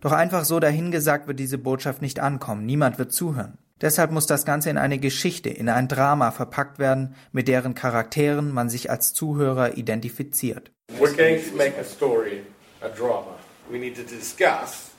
Doch 0.00 0.12
einfach 0.12 0.45
so 0.45 0.59
dahingesagt 0.59 1.29
wird 1.29 1.38
diese 1.38 1.59
Botschaft 1.59 2.03
nicht 2.03 2.19
ankommen, 2.19 2.67
niemand 2.67 2.99
wird 2.99 3.12
zuhören. 3.12 3.57
Deshalb 3.81 4.11
muss 4.11 4.26
das 4.26 4.45
Ganze 4.45 4.71
in 4.71 4.79
eine 4.79 4.99
Geschichte, 4.99 5.49
in 5.49 5.69
ein 5.69 5.88
Drama 5.88 6.31
verpackt 6.31 6.79
werden, 6.79 7.14
mit 7.33 7.49
deren 7.49 7.75
Charakteren 7.75 8.53
man 8.53 8.69
sich 8.69 8.91
als 8.91 9.14
Zuhörer 9.14 9.76
identifiziert. 9.76 10.73
We're 10.99 11.17
going 11.17 11.41
to 11.43 11.57
make 11.57 11.79
a 11.79 11.85
story, 11.85 12.43
a 12.83 12.88
drama. 12.88 13.34
We 13.71 13.78
need 13.78 13.97
to 13.97 14.04
discuss 14.04 14.92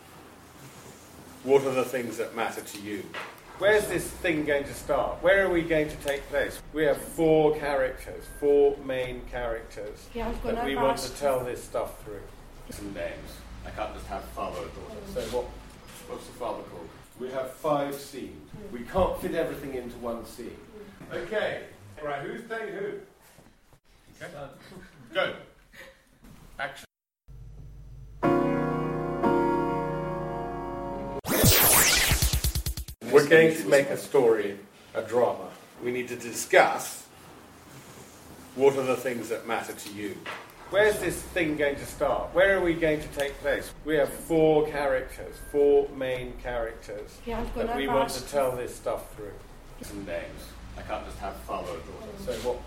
what 1.43 1.63
are 1.63 1.73
the 1.73 1.85
things 1.85 2.17
that 2.17 2.35
matter 2.35 2.61
to 2.61 2.81
you. 2.81 3.03
Where's 3.59 3.87
this 3.87 4.05
thing 4.05 4.43
going 4.45 4.65
to 4.65 4.73
start? 4.73 5.23
Where 5.23 5.45
are 5.45 5.49
we 5.49 5.61
going 5.61 5.87
to 5.87 5.95
take 5.97 6.27
place? 6.29 6.61
We 6.73 6.83
have 6.83 6.97
four 6.97 7.55
characters, 7.57 8.25
four 8.39 8.75
main 8.83 9.21
characters 9.31 10.07
that 10.13 10.65
we 10.65 10.75
want 10.75 10.97
to 10.97 11.11
tell 11.13 11.41
this 11.43 11.63
stuff 11.63 12.03
through. 12.03 12.21
Some 12.71 12.93
names. 12.93 13.29
I 13.65 13.69
can't 13.69 13.93
just 13.93 14.07
have 14.07 14.23
father 14.35 14.59
or 14.59 14.65
daughter. 14.65 14.99
So 15.13 15.21
what? 15.37 15.45
What's 16.07 16.25
the 16.25 16.33
father 16.33 16.63
called? 16.63 16.89
We 17.19 17.29
have 17.29 17.51
five 17.53 17.95
scenes. 17.95 18.49
We 18.71 18.81
can't 18.81 19.19
fit 19.21 19.35
everything 19.35 19.75
into 19.75 19.95
one 19.97 20.25
scene. 20.25 20.57
Okay. 21.13 21.63
Right, 22.03 22.21
who's 22.21 22.41
playing 22.43 22.73
who? 22.73 22.91
Okay. 24.21 24.33
Go. 25.13 25.33
Going 33.35 33.55
to 33.55 33.67
make 33.67 33.89
a 33.89 33.97
story, 33.97 34.57
a 34.93 35.01
drama. 35.01 35.49
We 35.83 35.91
need 35.91 36.07
to 36.09 36.15
discuss 36.15 37.05
what 38.55 38.75
are 38.77 38.83
the 38.83 38.95
things 38.95 39.29
that 39.29 39.47
matter 39.47 39.73
to 39.73 39.93
you. 39.93 40.17
Where's 40.69 40.97
this 40.99 41.21
thing 41.21 41.57
going 41.57 41.75
to 41.75 41.85
start? 41.85 42.33
Where 42.33 42.57
are 42.57 42.61
we 42.61 42.73
going 42.73 42.99
to 43.01 43.07
take 43.09 43.37
place? 43.39 43.71
We 43.83 43.95
have 43.95 44.09
four 44.09 44.67
characters, 44.67 45.35
four 45.51 45.87
main 45.89 46.33
characters 46.41 47.17
yeah, 47.25 47.45
that 47.55 47.75
we 47.75 47.87
want 47.87 48.09
to 48.09 48.25
tell 48.27 48.55
this 48.55 48.75
stuff 48.75 49.13
through. 49.15 49.33
Some 49.81 50.05
names. 50.05 50.41
I 50.77 50.81
can't 50.81 51.05
just 51.05 51.19
have 51.19 51.35
father 51.41 51.71
or 51.71 51.77
daughter. 51.77 52.11
So 52.25 52.49
what? 52.49 52.57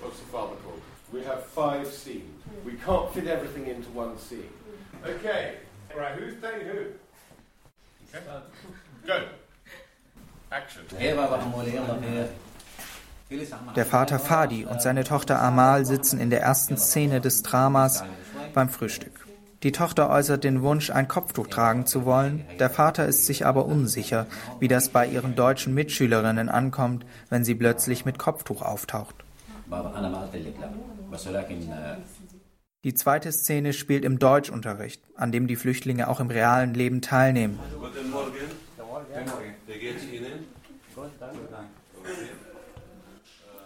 What's 0.00 0.18
the 0.18 0.26
father 0.26 0.56
called? 0.56 0.80
We 1.12 1.22
have 1.22 1.44
five 1.44 1.86
scenes. 1.86 2.42
We 2.64 2.72
can't 2.72 3.12
fit 3.12 3.26
everything 3.28 3.66
into 3.68 3.88
one 3.90 4.18
scene. 4.18 4.50
Mm. 5.04 5.10
Okay. 5.16 5.56
Right. 5.96 6.14
Who's 6.18 6.34
playing 6.34 6.66
who? 6.66 6.86
Okay. 8.14 8.24
Go. 9.06 9.28
Der 13.74 13.86
Vater 13.86 14.18
Fadi 14.18 14.64
und 14.64 14.80
seine 14.80 15.04
Tochter 15.04 15.40
Amal 15.42 15.84
sitzen 15.84 16.20
in 16.20 16.30
der 16.30 16.40
ersten 16.42 16.76
Szene 16.76 17.20
des 17.20 17.42
Dramas 17.42 18.04
beim 18.54 18.68
Frühstück. 18.68 19.26
Die 19.62 19.72
Tochter 19.72 20.10
äußert 20.10 20.44
den 20.44 20.62
Wunsch, 20.62 20.90
ein 20.90 21.08
Kopftuch 21.08 21.48
tragen 21.48 21.86
zu 21.86 22.04
wollen, 22.04 22.44
der 22.60 22.70
Vater 22.70 23.06
ist 23.06 23.26
sich 23.26 23.44
aber 23.44 23.66
unsicher, 23.66 24.26
wie 24.60 24.68
das 24.68 24.90
bei 24.90 25.06
ihren 25.06 25.34
deutschen 25.34 25.74
Mitschülerinnen 25.74 26.48
ankommt, 26.48 27.04
wenn 27.30 27.44
sie 27.44 27.54
plötzlich 27.54 28.04
mit 28.04 28.18
Kopftuch 28.18 28.62
auftaucht. 28.62 29.16
Die 32.84 32.94
zweite 32.94 33.32
Szene 33.32 33.72
spielt 33.72 34.04
im 34.04 34.20
Deutschunterricht, 34.20 35.02
an 35.16 35.32
dem 35.32 35.48
die 35.48 35.56
Flüchtlinge 35.56 36.06
auch 36.06 36.20
im 36.20 36.28
realen 36.28 36.74
Leben 36.74 37.00
teilnehmen. 37.00 37.58
Guten 37.80 38.10
Morgen. 38.10 38.66
Wie 39.66 39.78
geht's 39.78 40.04
Ihnen? 40.04 40.46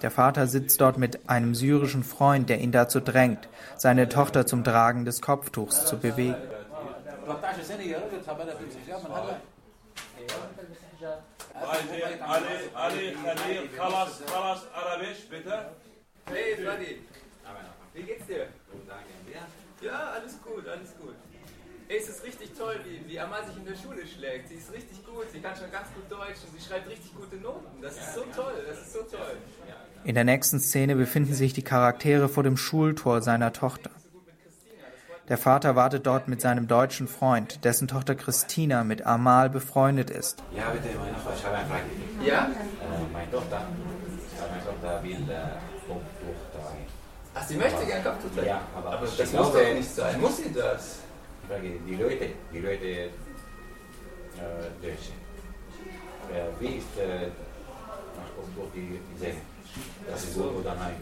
Der 0.02 0.10
Vater 0.10 0.46
sitzt 0.46 0.80
dort 0.80 0.96
mit 0.96 1.28
einem 1.28 1.54
syrischen 1.54 2.04
Freund, 2.04 2.48
der 2.48 2.60
ihn 2.60 2.72
dazu 2.72 3.00
drängt, 3.00 3.48
seine 3.76 4.08
Tochter 4.08 4.46
zum 4.46 4.64
Tragen 4.64 5.04
des 5.04 5.20
Kopftuchs 5.20 5.84
zu 5.84 5.98
bewegen. 5.98 6.36
Wie 17.92 18.02
geht's 18.02 18.26
dir? 18.26 18.46
Ja, 19.82 20.10
alles 20.14 20.42
gut, 20.42 20.68
alles 20.68 20.94
gut. 20.96 21.14
Ey, 21.90 21.98
es 21.98 22.08
ist 22.08 22.22
richtig 22.22 22.56
toll, 22.56 22.76
wie, 22.84 23.10
wie 23.10 23.18
Amal 23.18 23.44
sich 23.44 23.56
in 23.56 23.64
der 23.64 23.74
Schule 23.74 24.06
schlägt. 24.06 24.48
Sie 24.48 24.54
ist 24.54 24.72
richtig 24.72 25.04
gut, 25.04 25.24
sie 25.32 25.40
kann 25.40 25.56
schon 25.56 25.72
ganz 25.72 25.88
gut 25.92 26.08
Deutsch 26.08 26.38
und 26.46 26.56
sie 26.56 26.64
schreibt 26.64 26.88
richtig 26.88 27.12
gute 27.16 27.34
Noten. 27.34 27.82
Das 27.82 27.94
ist 27.94 28.14
so 28.14 28.20
toll, 28.32 28.54
das 28.64 28.78
ist 28.78 28.92
so 28.92 29.00
toll. 29.00 29.36
In 30.04 30.14
der 30.14 30.22
nächsten 30.22 30.60
Szene 30.60 30.94
befinden 30.94 31.34
sich 31.34 31.52
die 31.52 31.64
Charaktere 31.64 32.28
vor 32.28 32.44
dem 32.44 32.56
Schultor 32.56 33.22
seiner 33.22 33.52
Tochter. 33.52 33.90
Der 35.28 35.36
Vater 35.36 35.74
wartet 35.74 36.06
dort 36.06 36.28
mit 36.28 36.40
seinem 36.40 36.68
deutschen 36.68 37.08
Freund, 37.08 37.64
dessen 37.64 37.88
Tochter 37.88 38.14
Christina 38.14 38.84
mit 38.84 39.04
Amal 39.04 39.50
befreundet 39.50 40.10
ist. 40.10 40.44
Ja, 40.56 40.70
bitte, 40.70 40.96
meine 40.96 41.16
Frau, 41.16 41.32
ich 41.36 41.44
habe 41.44 41.56
eine 41.56 41.66
Frage. 41.66 41.82
Ja? 42.24 42.44
Äh, 42.44 43.12
meine 43.12 43.30
Tochter, 43.32 43.66
meine 44.48 44.64
Tochter 44.64 45.02
will 45.02 45.28
äh, 45.28 45.88
Kopftuch 45.88 46.52
tragen. 46.52 46.86
Ach, 47.34 47.42
sie 47.48 47.56
möchte 47.56 47.84
gerne 47.84 48.04
Kopftuch 48.04 48.32
tragen? 48.32 48.46
Ja, 48.46 48.60
aber, 48.76 48.92
aber 48.92 49.06
das 49.06 49.32
muss 49.32 49.52
doch 49.52 49.60
ja 49.60 49.74
nicht 49.74 49.92
sein. 49.92 50.20
Muss 50.20 50.36
sie 50.36 50.52
das? 50.52 50.99
Frage, 51.50 51.70
die 51.84 51.96
Leute, 51.96 52.26
die 52.54 52.60
Leute 52.60 52.86
äh, 52.86 53.10
Deutsche. 54.80 55.10
Äh, 56.32 56.60
wie 56.60 56.76
ist 56.76 56.96
äh, 56.96 57.26
nach 58.16 58.36
Kopftuch 58.36 58.70
die 58.72 59.00
Säge? 59.18 59.38
Das 60.08 60.22
ist 60.22 60.34
so 60.34 60.44
oder 60.44 60.76
nein? 60.76 60.94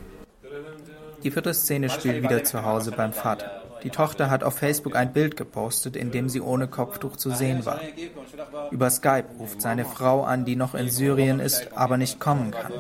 Die 1.22 1.30
vierte 1.30 1.52
Szene 1.52 1.90
spielt 1.90 2.22
wieder 2.22 2.44
zu 2.44 2.64
Hause 2.64 2.92
beim 2.92 3.12
Vater. 3.12 3.62
Die 3.82 3.90
Tochter 3.90 4.30
hat 4.30 4.42
auf 4.42 4.56
Facebook 4.56 4.96
ein 4.96 5.12
Bild 5.12 5.36
gepostet, 5.36 5.96
in 5.96 6.12
dem 6.12 6.30
sie 6.30 6.40
ohne 6.40 6.66
Kopftuch 6.66 7.16
zu 7.16 7.30
sehen 7.30 7.66
war. 7.66 7.80
Über 8.70 8.88
Skype 8.88 9.26
ruft 9.38 9.60
seine 9.60 9.84
Frau 9.84 10.22
an, 10.22 10.46
die 10.46 10.56
noch 10.56 10.74
in 10.74 10.88
Syrien 10.88 11.40
ist, 11.40 11.76
aber 11.76 11.98
nicht 11.98 12.20
kommen 12.20 12.52
kann. 12.52 12.72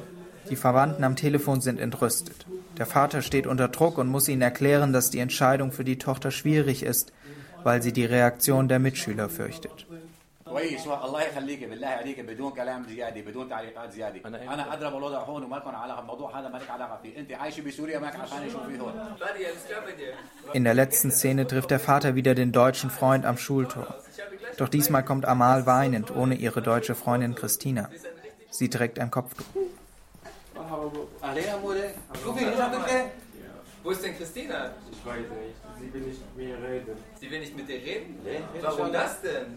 Die 0.48 0.56
Verwandten 0.56 1.04
am 1.04 1.16
Telefon 1.16 1.60
sind 1.60 1.78
entrüstet. 1.78 2.46
Der 2.78 2.86
Vater 2.86 3.20
steht 3.20 3.46
unter 3.46 3.68
Druck 3.68 3.98
und 3.98 4.08
muss 4.08 4.28
ihnen 4.28 4.40
erklären, 4.40 4.94
dass 4.94 5.10
die 5.10 5.18
Entscheidung 5.18 5.70
für 5.70 5.84
die 5.84 5.98
Tochter 5.98 6.30
schwierig 6.30 6.82
ist, 6.82 7.12
weil 7.68 7.82
sie 7.82 7.92
die 7.92 8.06
Reaktion 8.06 8.66
der 8.66 8.78
Mitschüler 8.78 9.28
fürchtet. 9.28 9.86
In 20.54 20.64
der 20.64 20.74
letzten 20.80 21.10
Szene 21.10 21.46
trifft 21.46 21.70
der 21.70 21.78
Vater 21.78 22.14
wieder 22.14 22.34
den 22.34 22.52
deutschen 22.52 22.88
Freund 22.88 23.26
am 23.26 23.36
Schultor. 23.36 23.86
Doch 24.56 24.70
diesmal 24.70 25.04
kommt 25.04 25.26
Amal 25.26 25.66
weinend, 25.66 26.16
ohne 26.16 26.36
ihre 26.36 26.62
deutsche 26.62 26.94
Freundin 26.94 27.34
Christina. 27.34 27.90
Sie 28.48 28.70
trägt 28.70 28.98
ein 28.98 29.10
Kopftuch. 29.10 29.44
Wo 33.88 33.92
ist 33.92 34.04
denn 34.04 34.18
Christina? 34.18 34.72
Ich 34.92 35.06
weiß 35.06 35.16
nicht. 35.16 35.56
Sie 35.80 35.94
will 35.94 36.02
nicht 36.02 36.20
mit 36.36 36.46
mir 36.46 36.62
reden. 36.62 36.92
Sie 37.18 37.30
will 37.30 37.40
nicht 37.40 37.56
mit 37.56 37.70
dir 37.70 37.76
reden? 37.76 38.16
Warum 38.60 38.92
das 38.92 39.22
denn? 39.22 39.56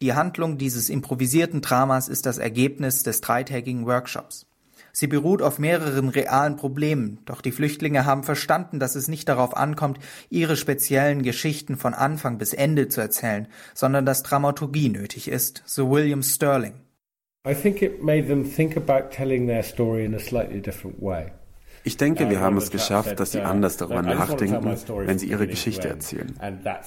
Die 0.00 0.12
Handlung 0.12 0.56
dieses 0.56 0.90
improvisierten 0.90 1.60
Dramas 1.60 2.08
ist 2.08 2.26
das 2.26 2.38
Ergebnis 2.38 3.02
des 3.02 3.20
dreitägigen 3.20 3.84
Workshops. 3.84 4.46
Sie 4.92 5.08
beruht 5.08 5.42
auf 5.42 5.58
mehreren 5.58 6.08
realen 6.08 6.54
Problemen, 6.54 7.18
doch 7.24 7.40
die 7.40 7.50
Flüchtlinge 7.50 8.04
haben 8.04 8.22
verstanden, 8.22 8.78
dass 8.78 8.94
es 8.94 9.08
nicht 9.08 9.28
darauf 9.28 9.56
ankommt, 9.56 9.98
ihre 10.28 10.56
speziellen 10.56 11.22
Geschichten 11.22 11.76
von 11.76 11.94
Anfang 11.94 12.38
bis 12.38 12.52
Ende 12.52 12.86
zu 12.86 13.00
erzählen, 13.00 13.48
sondern 13.74 14.06
dass 14.06 14.22
Dramaturgie 14.22 14.88
nötig 14.88 15.26
ist, 15.26 15.64
so 15.66 15.90
William 15.90 16.22
Sterling. 16.22 16.74
I 17.44 17.54
think 17.54 17.82
it 17.82 18.04
made 18.04 18.28
them 18.28 18.48
think 18.48 18.76
about 18.76 19.12
telling 19.12 19.48
their 19.48 19.64
story 19.64 20.04
in 20.04 20.14
a 20.14 20.20
slightly 20.20 20.60
different 20.60 21.02
way. 21.02 21.32
Ich 21.82 21.96
denke, 21.96 22.28
wir 22.28 22.40
haben 22.40 22.56
es 22.56 22.70
geschafft, 22.70 23.18
dass 23.20 23.32
sie 23.32 23.40
anders 23.40 23.76
darüber 23.76 24.02
nachdenken, 24.02 24.76
wenn 25.06 25.18
sie 25.18 25.26
ihre 25.26 25.46
Geschichte 25.46 25.88
erzählen. 25.88 26.34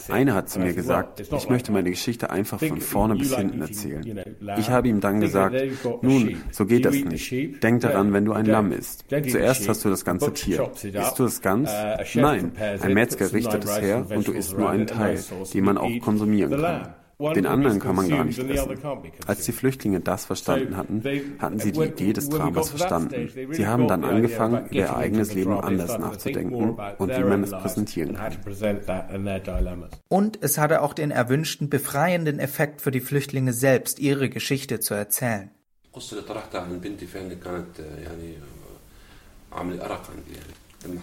Eine 0.09 0.33
hat 0.35 0.49
zu 0.49 0.59
mir 0.59 0.73
gesagt, 0.73 1.21
ich 1.21 1.49
möchte 1.49 1.71
meine 1.71 1.89
Geschichte 1.89 2.29
einfach 2.29 2.59
von 2.59 2.79
vorne 2.79 3.15
bis 3.15 3.35
hinten 3.35 3.61
erzählen. 3.61 4.23
Ich 4.57 4.69
habe 4.69 4.87
ihm 4.87 4.99
dann 4.99 5.19
gesagt, 5.19 5.55
nun, 6.01 6.37
so 6.51 6.65
geht 6.65 6.85
das 6.85 6.95
nicht. 6.95 7.63
Denk 7.63 7.81
daran, 7.81 8.13
wenn 8.13 8.25
du 8.25 8.33
ein 8.33 8.45
Lamm 8.45 8.71
isst. 8.71 9.05
Zuerst 9.09 9.67
hast 9.67 9.85
du 9.85 9.89
das 9.89 10.05
ganze 10.05 10.33
Tier. 10.33 10.71
Isst 10.71 11.19
du 11.19 11.25
es 11.25 11.41
ganz? 11.41 11.71
Nein, 12.13 12.53
ein 12.81 12.93
Metzger 12.93 13.31
richtet 13.33 13.63
es 13.65 13.81
her 13.81 14.05
und 14.13 14.27
du 14.27 14.31
isst 14.31 14.57
nur 14.57 14.69
einen 14.69 14.87
Teil, 14.87 15.19
den 15.53 15.63
man 15.63 15.77
auch 15.77 15.91
konsumieren 16.01 16.59
kann. 16.61 16.93
Den 17.19 17.45
anderen 17.45 17.79
kann 17.79 17.95
man 17.95 18.09
gar 18.09 18.23
nicht 18.23 18.39
essen. 18.39 18.77
Als 19.27 19.45
die 19.45 19.51
Flüchtlinge 19.51 19.99
das 19.99 20.25
verstanden 20.25 20.75
hatten, 20.75 21.03
hatten 21.39 21.59
sie 21.59 21.71
die 21.71 21.81
Idee 21.81 22.13
des 22.13 22.29
Dramas 22.29 22.69
verstanden. 22.69 23.29
Sie 23.51 23.67
haben 23.67 23.87
dann 23.87 24.03
angefangen, 24.03 24.65
über 24.65 24.73
ihr 24.73 24.95
eigenes 24.95 25.33
Leben 25.33 25.59
anders 25.59 25.97
nachzudenken 25.97 26.77
und 26.97 27.17
wie 27.17 27.23
man 27.23 27.43
es 27.43 27.51
präsentieren 27.51 28.15
kann. 28.15 28.37
Und 30.09 30.39
es 30.41 30.57
hatte 30.57 30.81
auch 30.81 30.93
den 30.93 31.11
erwünschten 31.11 31.69
befreienden 31.69 32.39
Effekt 32.39 32.81
für 32.81 32.91
die 32.91 33.01
Flüchtlinge 33.01 33.53
selbst, 33.53 33.99
ihre 33.99 34.29
Geschichte 34.29 34.79
zu 34.79 34.93
erzählen. 34.93 35.51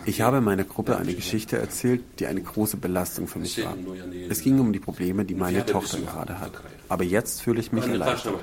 Ich 0.05 0.21
habe 0.21 0.39
meiner 0.41 0.63
Gruppe 0.63 0.97
eine 0.97 1.13
Geschichte 1.13 1.57
erzählt, 1.57 2.01
die 2.19 2.27
eine 2.27 2.41
große 2.41 2.77
Belastung 2.77 3.27
für 3.27 3.39
mich 3.39 3.63
war. 3.63 3.75
Es 4.29 4.41
ging 4.41 4.59
um 4.59 4.71
die 4.71 4.79
Probleme, 4.79 5.25
die 5.25 5.35
meine 5.35 5.65
Tochter 5.65 5.99
gerade 5.99 6.39
hat. 6.39 6.53
Aber 6.87 7.03
jetzt 7.03 7.41
fühle 7.41 7.59
ich 7.59 7.71
mich 7.71 7.85
erleichtert. 7.85 8.39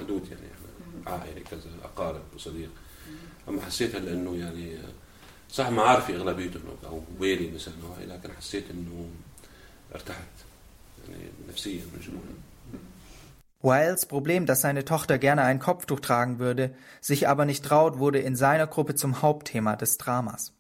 صح 5.53 5.71
معارفي 5.71 6.17
اغلبيتهم 6.17 6.63
او 6.85 7.03
ويلي 7.21 7.51
مثلا 7.51 7.75
لكن 8.07 8.33
حسيت 8.39 8.65
انه 8.71 9.09
ارتحت 9.95 10.29
يعني 11.09 11.25
نفسيا 11.49 11.83
من 11.95 12.01
جنون 12.01 12.43
Wiles 13.65 14.07
Problem, 14.07 14.45
dass 14.45 14.63
seine 14.63 14.85
Tochter 14.85 15.19
gerne 15.19 15.43
ein 15.43 15.61
Kopftuch 15.61 16.01
tragen 16.01 16.41
würde, 16.41 16.75
sich 17.01 17.29
aber 17.29 17.45
nicht 17.45 17.65
traut, 17.65 18.01
wurde 18.01 18.19
in 18.19 18.35
seiner 18.35 18.67
Gruppe 18.67 18.97
zum 18.97 19.23
Hauptthema 19.23 19.77
des 19.77 19.99
Dramas. 19.99 20.53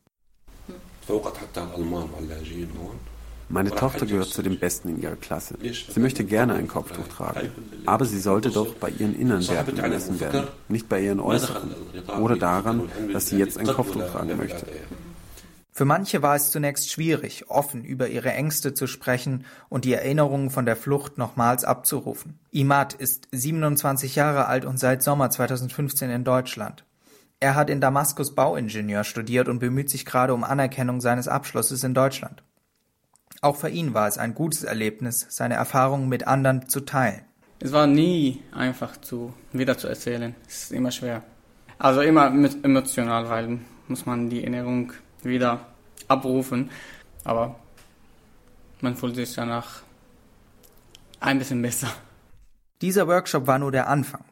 Meine 3.49 3.71
Tochter 3.71 4.05
gehört 4.05 4.27
zu 4.27 4.41
den 4.41 4.59
Besten 4.59 4.89
in 4.89 5.01
ihrer 5.01 5.15
Klasse. 5.15 5.55
Sie 5.61 5.99
möchte 5.99 6.25
gerne 6.25 6.55
ein 6.55 6.67
Kopftuch 6.67 7.07
tragen. 7.07 7.51
Aber 7.85 8.05
sie 8.05 8.19
sollte 8.19 8.49
doch 8.49 8.73
bei 8.75 8.89
ihren 8.89 9.17
inneren 9.17 9.47
Werten 9.47 9.75
gemessen 9.75 10.19
werden, 10.19 10.47
nicht 10.67 10.89
bei 10.89 11.01
ihren 11.01 11.21
äußeren. 11.21 11.73
Oder 12.19 12.35
daran, 12.35 12.89
dass 13.13 13.27
sie 13.27 13.37
jetzt 13.37 13.57
ein 13.57 13.67
Kopftuch 13.67 14.03
tragen 14.11 14.35
möchte. 14.37 14.65
Für 15.77 15.85
manche 15.85 16.23
war 16.23 16.35
es 16.35 16.49
zunächst 16.49 16.91
schwierig, 16.91 17.51
offen 17.51 17.83
über 17.85 18.07
ihre 18.07 18.33
Ängste 18.33 18.73
zu 18.73 18.87
sprechen 18.87 19.45
und 19.69 19.85
die 19.85 19.93
Erinnerungen 19.93 20.49
von 20.49 20.65
der 20.65 20.75
Flucht 20.75 21.19
nochmals 21.19 21.65
abzurufen. 21.65 22.39
Imad 22.49 22.95
ist 22.95 23.27
27 23.31 24.15
Jahre 24.15 24.47
alt 24.47 24.65
und 24.65 24.79
seit 24.79 25.03
Sommer 25.03 25.29
2015 25.29 26.09
in 26.09 26.23
Deutschland. 26.23 26.83
Er 27.39 27.53
hat 27.53 27.69
in 27.69 27.81
Damaskus 27.81 28.33
Bauingenieur 28.33 29.03
studiert 29.03 29.47
und 29.47 29.59
bemüht 29.59 29.89
sich 29.91 30.05
gerade 30.05 30.33
um 30.33 30.43
Anerkennung 30.43 31.01
seines 31.01 31.27
Abschlusses 31.27 31.83
in 31.83 31.93
Deutschland. 31.93 32.41
Auch 33.41 33.55
für 33.55 33.69
ihn 33.69 33.93
war 33.93 34.07
es 34.07 34.17
ein 34.17 34.33
gutes 34.33 34.63
Erlebnis, 34.63 35.27
seine 35.29 35.53
Erfahrungen 35.53 36.09
mit 36.09 36.25
anderen 36.25 36.67
zu 36.67 36.81
teilen. 36.81 37.21
Es 37.59 37.71
war 37.71 37.85
nie 37.85 38.41
einfach 38.51 38.97
zu 38.97 39.33
wieder 39.51 39.77
zu 39.77 39.87
erzählen. 39.87 40.35
Es 40.47 40.63
ist 40.63 40.71
immer 40.71 40.91
schwer. 40.91 41.23
Also 41.77 42.01
immer 42.01 42.27
emotional, 42.27 43.29
weil 43.29 43.59
muss 43.87 44.07
man 44.07 44.29
die 44.29 44.41
Erinnerung 44.41 44.93
wieder 45.21 45.67
abrufen. 46.07 46.71
Aber 47.23 47.59
man 48.81 48.95
fühlt 48.95 49.15
sich 49.15 49.35
danach 49.35 49.81
ein 51.19 51.37
bisschen 51.37 51.61
besser. 51.61 51.89
Dieser 52.81 53.07
Workshop 53.07 53.45
war 53.45 53.59
nur 53.59 53.71
der 53.71 53.87
Anfang. 53.87 54.23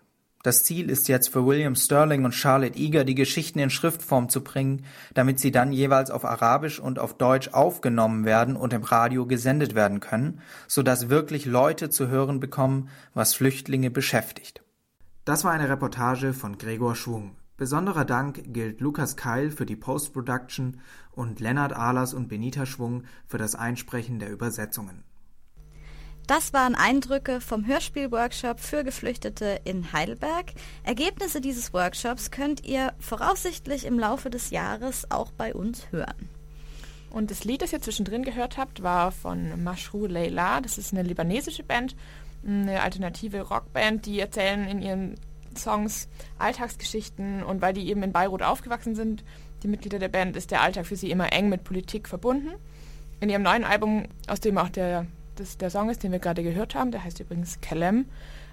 Das 0.45 0.63
Ziel 0.63 0.91
ist 0.91 1.07
jetzt 1.07 1.29
für 1.29 1.43
William 1.47 1.73
Sterling 1.73 2.23
und 2.23 2.35
Charlotte 2.35 2.77
Eager, 2.77 3.03
die 3.03 3.15
Geschichten 3.15 3.57
in 3.57 3.71
Schriftform 3.71 4.29
zu 4.29 4.43
bringen, 4.43 4.85
damit 5.15 5.39
sie 5.39 5.49
dann 5.49 5.71
jeweils 5.71 6.11
auf 6.11 6.23
Arabisch 6.23 6.79
und 6.79 6.99
auf 6.99 7.17
Deutsch 7.17 7.47
aufgenommen 7.47 8.25
werden 8.25 8.55
und 8.55 8.71
im 8.71 8.83
Radio 8.83 9.25
gesendet 9.25 9.73
werden 9.73 10.01
können, 10.01 10.41
sodass 10.67 11.09
wirklich 11.09 11.47
Leute 11.47 11.89
zu 11.89 12.09
hören 12.09 12.39
bekommen, 12.39 12.89
was 13.15 13.33
Flüchtlinge 13.33 13.89
beschäftigt. 13.89 14.61
Das 15.23 15.43
war 15.43 15.51
eine 15.51 15.67
Reportage 15.67 16.31
von 16.31 16.59
Gregor 16.59 16.93
Schwung. 16.95 17.37
Besonderer 17.57 18.05
Dank 18.05 18.53
gilt 18.53 18.81
Lukas 18.81 19.15
Keil 19.15 19.49
für 19.49 19.65
die 19.65 19.75
Post-Production 19.75 20.79
und 21.09 21.39
Lennart 21.39 21.73
Ahlers 21.73 22.13
und 22.13 22.27
Benita 22.27 22.67
Schwung 22.67 23.05
für 23.25 23.39
das 23.39 23.55
Einsprechen 23.55 24.19
der 24.19 24.29
Übersetzungen. 24.29 25.05
Das 26.27 26.53
waren 26.53 26.73
Eindrücke 26.73 27.39
vom 27.39 27.67
Hörspielworkshop 27.67 28.59
für 28.59 28.83
Geflüchtete 28.83 29.61
in 29.63 29.93
Heidelberg. 29.93 30.53
Ergebnisse 30.81 31.39
dieses 31.39 31.71
Workshops 31.71 32.31
könnt 32.31 32.65
ihr 32.65 32.93
voraussichtlich 32.99 33.85
im 33.85 33.99
Laufe 33.99 34.31
des 34.31 34.49
Jahres 34.49 35.11
auch 35.11 35.31
bei 35.31 35.53
uns 35.53 35.91
hören. 35.91 36.29
Und 37.11 37.29
das 37.29 37.43
Lied, 37.43 37.61
das 37.61 37.73
ihr 37.73 37.81
zwischendrin 37.81 38.23
gehört 38.23 38.57
habt, 38.57 38.81
war 38.81 39.11
von 39.11 39.63
Mashrou 39.63 40.07
Leila. 40.07 40.61
Das 40.61 40.79
ist 40.79 40.93
eine 40.93 41.03
libanesische 41.03 41.61
Band, 41.61 41.95
eine 42.43 42.81
alternative 42.81 43.41
Rockband, 43.41 44.07
die 44.07 44.19
erzählen 44.19 44.67
in 44.67 44.81
ihren 44.81 45.15
Songs, 45.55 46.09
Alltagsgeschichten 46.39 47.43
und 47.43 47.61
weil 47.61 47.73
die 47.73 47.87
eben 47.87 48.01
in 48.01 48.11
Beirut 48.11 48.41
aufgewachsen 48.41 48.95
sind, 48.95 49.23
die 49.61 49.67
Mitglieder 49.67 49.99
der 49.99 50.09
Band, 50.09 50.35
ist 50.35 50.49
der 50.49 50.61
Alltag 50.61 50.87
für 50.87 50.95
sie 50.95 51.11
immer 51.11 51.31
eng 51.31 51.49
mit 51.49 51.63
Politik 51.63 52.09
verbunden. 52.09 52.53
In 53.19 53.29
ihrem 53.29 53.43
neuen 53.43 53.63
Album, 53.63 54.07
aus 54.27 54.39
dem 54.39 54.57
auch 54.57 54.69
der, 54.69 55.05
das, 55.35 55.57
der 55.57 55.69
Song 55.69 55.89
ist, 55.89 56.03
den 56.03 56.11
wir 56.11 56.19
gerade 56.19 56.43
gehört 56.43 56.75
haben, 56.75 56.91
der 56.91 57.03
heißt 57.03 57.19
übrigens 57.19 57.61
Kelem, 57.61 58.05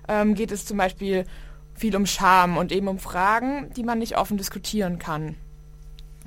ähm, 0.09 0.35
geht 0.35 0.53
es 0.53 0.67
zum 0.67 0.77
Beispiel 0.77 1.25
viel 1.75 1.97
um 1.97 2.07
Scham 2.07 2.57
und 2.57 2.73
eben 2.73 2.89
um 2.89 2.99
Fragen, 2.99 3.71
die 3.75 3.83
man 3.83 3.99
nicht 3.99 4.17
offen 4.17 4.37
diskutieren 4.37 4.99
kann. 4.99 5.37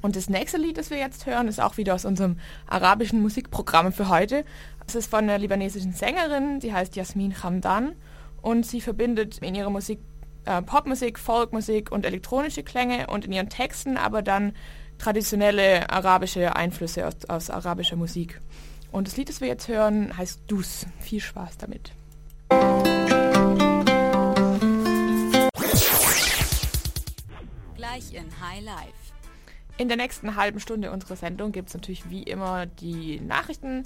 Und 0.02 0.16
das 0.16 0.30
nächste 0.30 0.58
Lied, 0.58 0.78
das 0.78 0.90
wir 0.90 0.98
jetzt 0.98 1.26
hören, 1.26 1.48
ist 1.48 1.60
auch 1.60 1.78
wieder 1.78 1.96
aus 1.96 2.06
unserem 2.06 2.38
arabischen 2.68 3.22
Musikprogramm 3.22 3.92
für 3.92 4.10
heute. 4.10 4.46
Es 4.88 4.96
ist 4.96 5.10
von 5.10 5.24
einer 5.24 5.40
libanesischen 5.40 5.94
Sängerin, 5.94 6.60
die 6.60 6.74
heißt 6.74 6.96
Jasmin 6.96 7.42
Hamdan 7.42 7.96
und 8.42 8.66
sie 8.66 8.82
verbindet 8.82 9.40
in 9.40 9.56
ihrer 9.56 9.72
Musik 9.72 10.00
äh, 10.46 10.62
Popmusik, 10.62 11.18
Folkmusik 11.18 11.92
und 11.92 12.06
elektronische 12.06 12.62
Klänge 12.62 13.08
und 13.08 13.26
in 13.26 13.32
ihren 13.32 13.50
Texten 13.50 13.98
aber 13.98 14.22
dann 14.22 14.54
traditionelle 15.00 15.90
arabische 15.90 16.56
Einflüsse 16.56 17.08
aus, 17.08 17.26
aus 17.28 17.50
arabischer 17.50 17.96
Musik. 17.96 18.40
Und 18.92 19.08
das 19.08 19.18
Lied, 19.18 19.30
das 19.30 19.42
wir 19.42 19.48
jetzt 19.48 19.68
hören, 19.68 20.16
heißt 20.18 20.42
Dus. 20.48 20.86
Viel 21.00 21.20
Spaß 21.20 21.58
damit. 21.58 21.92
Gleich 27.76 28.14
in 28.14 28.30
High 28.42 28.64
Life. 28.64 29.06
In 29.78 29.90
der 29.90 29.98
nächsten 29.98 30.36
halben 30.38 30.62
Stunde 30.62 30.92
unserer 30.92 31.18
Sendung 31.18 31.52
gibt 31.52 31.68
es 31.68 31.74
natürlich 31.74 32.10
wie 32.10 32.24
immer 32.24 32.66
die 32.66 33.20
Nachrichten, 33.20 33.84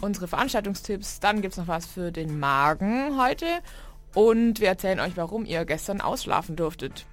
unsere 0.00 0.28
Veranstaltungstipps, 0.28 1.18
dann 1.18 1.42
gibt 1.42 1.52
es 1.52 1.58
noch 1.58 1.66
was 1.66 1.86
für 1.86 2.12
den 2.12 2.38
Magen 2.38 3.20
heute 3.20 3.46
und 4.14 4.60
wir 4.60 4.68
erzählen 4.68 5.00
euch, 5.00 5.16
warum 5.16 5.44
ihr 5.44 5.64
gestern 5.64 6.00
ausschlafen 6.00 6.54
durftet. 6.54 7.06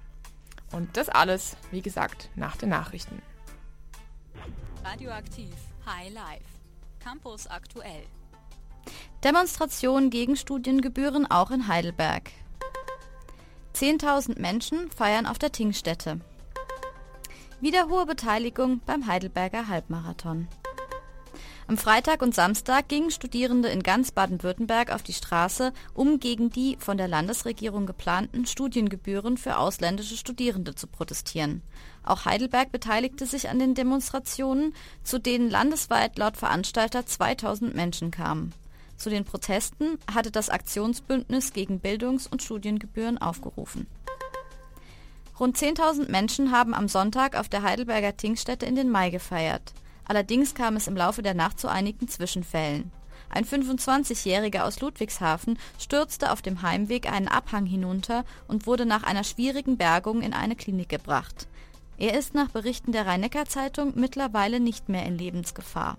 Und 0.72 0.96
das 0.96 1.08
alles, 1.08 1.56
wie 1.72 1.82
gesagt, 1.82 2.30
nach 2.36 2.56
den 2.56 2.68
Nachrichten. 2.68 3.20
Radioaktiv 4.84 5.50
High 5.84 6.12
Life. 6.12 6.59
Campus 7.00 7.46
aktuell. 7.46 8.04
Demonstration 9.24 10.10
gegen 10.10 10.36
Studiengebühren 10.36 11.30
auch 11.30 11.50
in 11.50 11.66
Heidelberg. 11.66 12.30
10.000 13.74 14.38
Menschen 14.38 14.90
feiern 14.90 15.26
auf 15.26 15.38
der 15.38 15.50
Tingstätte. 15.50 16.20
Wieder 17.60 17.88
hohe 17.88 18.06
Beteiligung 18.06 18.80
beim 18.84 19.06
Heidelberger 19.06 19.68
Halbmarathon. 19.68 20.48
Am 21.70 21.78
Freitag 21.78 22.20
und 22.20 22.34
Samstag 22.34 22.88
gingen 22.88 23.12
Studierende 23.12 23.68
in 23.68 23.84
ganz 23.84 24.10
Baden-Württemberg 24.10 24.92
auf 24.92 25.04
die 25.04 25.12
Straße, 25.12 25.72
um 25.94 26.18
gegen 26.18 26.50
die 26.50 26.76
von 26.80 26.96
der 26.96 27.06
Landesregierung 27.06 27.86
geplanten 27.86 28.44
Studiengebühren 28.44 29.36
für 29.36 29.56
ausländische 29.56 30.16
Studierende 30.16 30.74
zu 30.74 30.88
protestieren. 30.88 31.62
Auch 32.02 32.24
Heidelberg 32.24 32.72
beteiligte 32.72 33.24
sich 33.24 33.48
an 33.48 33.60
den 33.60 33.76
Demonstrationen, 33.76 34.74
zu 35.04 35.20
denen 35.20 35.48
landesweit 35.48 36.18
laut 36.18 36.36
Veranstalter 36.36 37.06
2000 37.06 37.72
Menschen 37.72 38.10
kamen. 38.10 38.52
Zu 38.96 39.08
den 39.08 39.24
Protesten 39.24 39.96
hatte 40.12 40.32
das 40.32 40.50
Aktionsbündnis 40.50 41.52
gegen 41.52 41.78
Bildungs- 41.78 42.26
und 42.26 42.42
Studiengebühren 42.42 43.18
aufgerufen. 43.18 43.86
Rund 45.38 45.56
10.000 45.56 46.10
Menschen 46.10 46.50
haben 46.50 46.74
am 46.74 46.88
Sonntag 46.88 47.38
auf 47.38 47.48
der 47.48 47.62
Heidelberger 47.62 48.16
Tingstätte 48.16 48.66
in 48.66 48.74
den 48.74 48.90
Mai 48.90 49.10
gefeiert. 49.10 49.72
Allerdings 50.10 50.56
kam 50.56 50.74
es 50.74 50.88
im 50.88 50.96
Laufe 50.96 51.22
der 51.22 51.34
Nacht 51.34 51.60
zu 51.60 51.68
einigen 51.68 52.08
Zwischenfällen. 52.08 52.90
Ein 53.28 53.44
25-Jähriger 53.44 54.62
aus 54.62 54.80
Ludwigshafen 54.80 55.56
stürzte 55.78 56.32
auf 56.32 56.42
dem 56.42 56.62
Heimweg 56.62 57.08
einen 57.08 57.28
Abhang 57.28 57.64
hinunter 57.64 58.24
und 58.48 58.66
wurde 58.66 58.86
nach 58.86 59.04
einer 59.04 59.22
schwierigen 59.22 59.76
Bergung 59.76 60.20
in 60.20 60.34
eine 60.34 60.56
Klinik 60.56 60.88
gebracht. 60.88 61.46
Er 61.96 62.18
ist 62.18 62.34
nach 62.34 62.48
Berichten 62.48 62.90
der 62.90 63.06
Rhein-Neckar-Zeitung 63.06 63.92
mittlerweile 63.94 64.58
nicht 64.58 64.88
mehr 64.88 65.06
in 65.06 65.16
Lebensgefahr. 65.16 65.96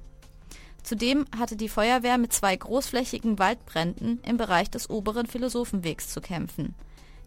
Zudem 0.84 1.26
hatte 1.40 1.56
die 1.56 1.70
Feuerwehr 1.70 2.18
mit 2.18 2.34
zwei 2.34 2.54
großflächigen 2.54 3.40
Waldbränden 3.40 4.20
im 4.24 4.36
Bereich 4.36 4.70
des 4.70 4.90
oberen 4.90 5.26
Philosophenwegs 5.26 6.10
zu 6.10 6.20
kämpfen. 6.20 6.76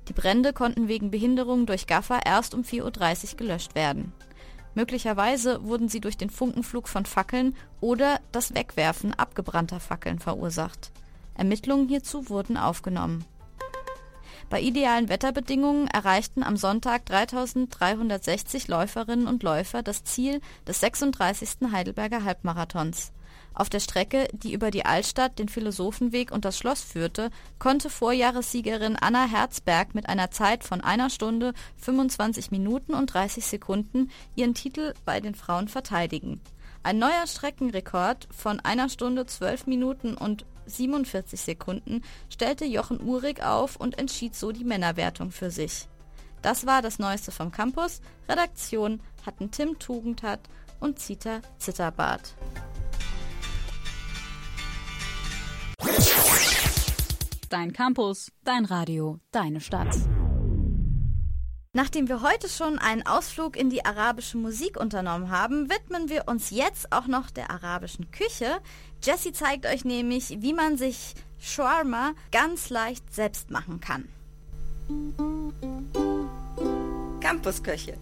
Die 0.09 0.13
Brände 0.13 0.53
konnten 0.53 0.87
wegen 0.87 1.11
Behinderung 1.11 1.65
durch 1.65 1.87
Gaffer 1.87 2.27
erst 2.27 2.53
um 2.53 2.61
4.30 2.61 3.31
Uhr 3.31 3.37
gelöscht 3.39 3.75
werden. 3.75 4.13
Möglicherweise 4.75 5.65
wurden 5.65 5.89
sie 5.89 6.01
durch 6.01 6.17
den 6.17 6.31
Funkenflug 6.31 6.89
von 6.89 7.07
Fackeln 7.07 7.55
oder 7.81 8.21
das 8.33 8.55
Wegwerfen 8.55 9.15
abgebrannter 9.15 9.81
Fackeln 9.81 10.19
verursacht. 10.19 10.91
Ermittlungen 11.37 11.89
hierzu 11.89 12.29
wurden 12.29 12.57
aufgenommen. 12.57 13.25
Bei 14.51 14.61
idealen 14.61 15.09
Wetterbedingungen 15.09 15.89
erreichten 15.89 16.43
am 16.43 16.57
Sonntag 16.57 17.07
3360 17.07 18.69
Läuferinnen 18.69 19.27
und 19.27 19.43
Läufer 19.43 19.83
das 19.83 20.05
Ziel 20.05 20.41
des 20.67 20.81
36. 20.81 21.73
Heidelberger 21.73 22.25
Halbmarathons. 22.25 23.13
Auf 23.55 23.71
der 23.71 23.79
Strecke, 23.81 24.29
die 24.33 24.53
über 24.53 24.73
die 24.73 24.85
Altstadt, 24.85 25.39
den 25.39 25.49
Philosophenweg 25.49 26.33
und 26.33 26.45
das 26.45 26.59
Schloss 26.59 26.83
führte, 26.83 27.31
konnte 27.61 27.89
Vorjahressiegerin 27.89 28.97
Anna 28.97 29.27
Herzberg 29.27 29.95
mit 29.95 30.09
einer 30.09 30.33
Zeit 30.33 30.65
von 30.65 30.81
einer 30.81 31.09
Stunde 31.09 31.55
25 31.77 32.51
Minuten 32.51 32.95
und 32.95 33.15
30 33.15 33.47
Sekunden 33.47 34.11
ihren 34.35 34.55
Titel 34.55 34.95
bei 35.05 35.21
den 35.21 35.37
Frauen 35.37 35.69
verteidigen. 35.69 36.41
Ein 36.83 36.99
neuer 36.99 37.27
Streckenrekord 37.27 38.29
von 38.31 38.59
einer 38.61 38.89
Stunde 38.89 39.25
12 39.25 39.69
Minuten 39.69 40.15
und 40.17 40.45
47 40.67 41.41
Sekunden 41.41 42.03
stellte 42.29 42.65
Jochen 42.65 43.01
Uhrig 43.01 43.43
auf 43.43 43.77
und 43.77 43.99
entschied 43.99 44.35
so 44.35 44.51
die 44.51 44.65
Männerwertung 44.65 45.31
für 45.31 45.51
sich. 45.51 45.89
Das 46.43 46.67
war 46.67 46.83
das 46.83 46.99
Neueste 46.99 47.31
vom 47.31 47.53
Campus. 47.53 48.01
Redaktion 48.29 49.01
hatten 49.25 49.51
Tim 49.51 49.79
Tugendhat 49.79 50.41
und 50.81 50.99
Zita 50.99 51.41
Zitterbart. 51.59 52.35
Dein 57.55 57.73
Campus, 57.73 58.33
dein 58.43 58.65
Radio, 58.65 59.21
deine 59.31 59.61
Stadt. 59.61 59.97
Nachdem 61.73 62.09
wir 62.09 62.21
heute 62.21 62.49
schon 62.49 62.81
einen 62.81 63.07
Ausflug 63.07 63.57
in 63.57 63.71
die 63.71 63.85
arabische 63.85 64.37
Musik 64.37 64.77
unternommen 64.77 65.31
haben, 65.31 65.71
widmen 65.71 66.09
wir 66.09 66.27
uns 66.27 66.51
jetzt 66.51 66.91
auch 66.91 67.07
noch 67.07 67.31
der 67.31 67.53
arabischen 67.53 68.11
Küche. 68.11 68.59
Jessie 69.05 69.31
zeigt 69.31 69.67
euch 69.67 69.85
nämlich, 69.85 70.39
wie 70.41 70.53
man 70.53 70.77
sich 70.77 71.15
Shawarma 71.39 72.15
ganz 72.33 72.71
leicht 72.71 73.15
selbst 73.15 73.53
machen 73.53 73.81
kann. 73.81 74.09
Campusküche. 77.21 77.97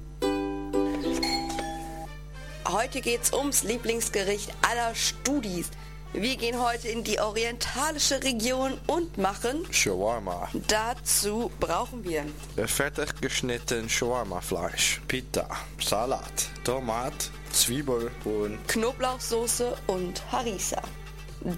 Heute 2.66 3.02
geht's 3.02 3.34
ums 3.34 3.64
Lieblingsgericht 3.64 4.50
aller 4.62 4.94
Studis. 4.94 5.68
Wir 6.14 6.36
gehen 6.36 6.60
heute 6.62 6.88
in 6.88 7.04
die 7.04 7.18
orientalische 7.18 8.22
Region 8.22 8.78
und 8.86 9.16
machen 9.16 9.66
Shawarma. 9.72 10.46
Dazu 10.68 11.50
brauchen 11.58 12.04
wir 12.04 12.26
fertig 12.68 13.18
geschnitten 13.22 13.88
Shawarma-Fleisch, 13.88 15.00
Pita, 15.08 15.48
Salat, 15.80 16.50
Tomat, 16.64 17.30
Zwiebel 17.50 18.10
und 18.24 18.58
Knoblauchsoße 18.68 19.74
und 19.86 20.22
Harissa. 20.30 20.82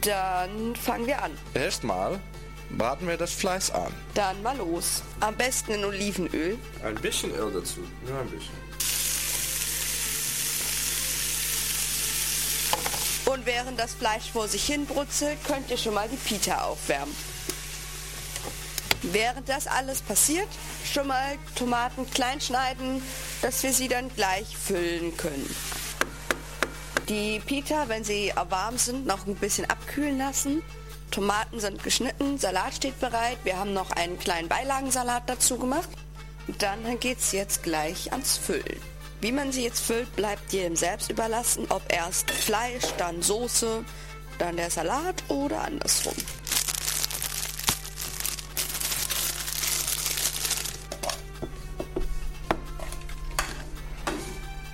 Dann 0.03 0.77
fangen 0.77 1.09
wir 1.09 1.21
an. 1.21 1.33
Erstmal 1.55 2.21
braten 2.79 3.09
wir 3.09 3.17
das 3.17 3.33
Fleisch 3.33 3.71
an. 3.71 3.93
Dann 4.14 4.40
mal 4.45 4.57
los. 4.57 5.03
Am 5.19 5.35
besten 5.35 5.73
in 5.73 5.85
Olivenöl. 5.85 6.57
Ein 6.85 6.95
bisschen 6.95 7.33
Öl 7.35 7.53
dazu, 7.53 7.81
nur 8.07 8.21
ein 8.21 8.31
bisschen. 8.31 8.63
Und 13.35 13.47
während 13.47 13.81
das 13.81 13.94
Fleisch 13.94 14.31
vor 14.31 14.47
sich 14.47 14.64
hin 14.64 14.87
brutzelt, 14.87 15.42
könnt 15.44 15.68
ihr 15.68 15.77
schon 15.77 15.94
mal 15.94 16.09
die 16.09 16.16
Pita 16.16 16.66
aufwärmen. 16.66 17.12
Während 19.03 19.49
das 19.49 19.66
alles 19.66 20.03
passiert, 20.03 20.47
schon 20.85 21.09
mal 21.09 21.37
Tomaten 21.57 22.09
klein 22.09 22.40
schneiden, 22.40 23.03
dass 23.42 23.64
wir 23.64 23.73
sie 23.73 23.88
dann 23.88 24.09
gleich 24.14 24.57
füllen 24.57 25.16
können. 25.16 25.53
Die 27.09 27.40
Pita, 27.40 27.88
wenn 27.88 28.05
sie 28.05 28.33
warm 28.51 28.79
sind, 28.79 29.05
noch 29.05 29.27
ein 29.27 29.35
bisschen 29.35 29.68
abkühlen 29.68 30.16
lassen. 30.16 30.62
Tomaten 31.11 31.59
sind 31.59 31.83
geschnitten, 31.83 32.38
Salat 32.38 32.77
steht 32.77 33.01
bereit. 33.01 33.38
Wir 33.42 33.59
haben 33.59 33.73
noch 33.73 33.90
einen 33.90 34.16
kleinen 34.16 34.47
Beilagensalat 34.47 35.25
dazu 35.29 35.59
gemacht. 35.59 35.88
Dann 36.59 37.01
geht 37.01 37.18
es 37.18 37.33
jetzt 37.33 37.64
gleich 37.64 38.12
ans 38.12 38.37
Füllen. 38.37 38.94
Wie 39.25 39.33
man 39.33 39.53
sie 39.53 39.65
jetzt 39.65 39.81
füllt, 39.81 40.15
bleibt 40.17 40.53
jedem 40.53 40.77
selbst 40.77 41.11
überlassen, 41.11 41.65
ob 41.71 41.83
erst 41.91 42.31
Fleisch, 42.31 42.85
dann 42.99 43.23
Soße, 43.23 43.83
dann 44.39 44.57
der 44.57 44.69
Salat 44.69 45.25
oder 45.29 45.63
andersrum. 45.63 46.13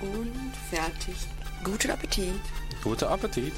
Und 0.01 0.53
fertig. 0.69 1.15
Guten 1.63 1.91
Appetit. 1.91 2.33
Guten 2.83 3.05
Appetit. 3.05 3.53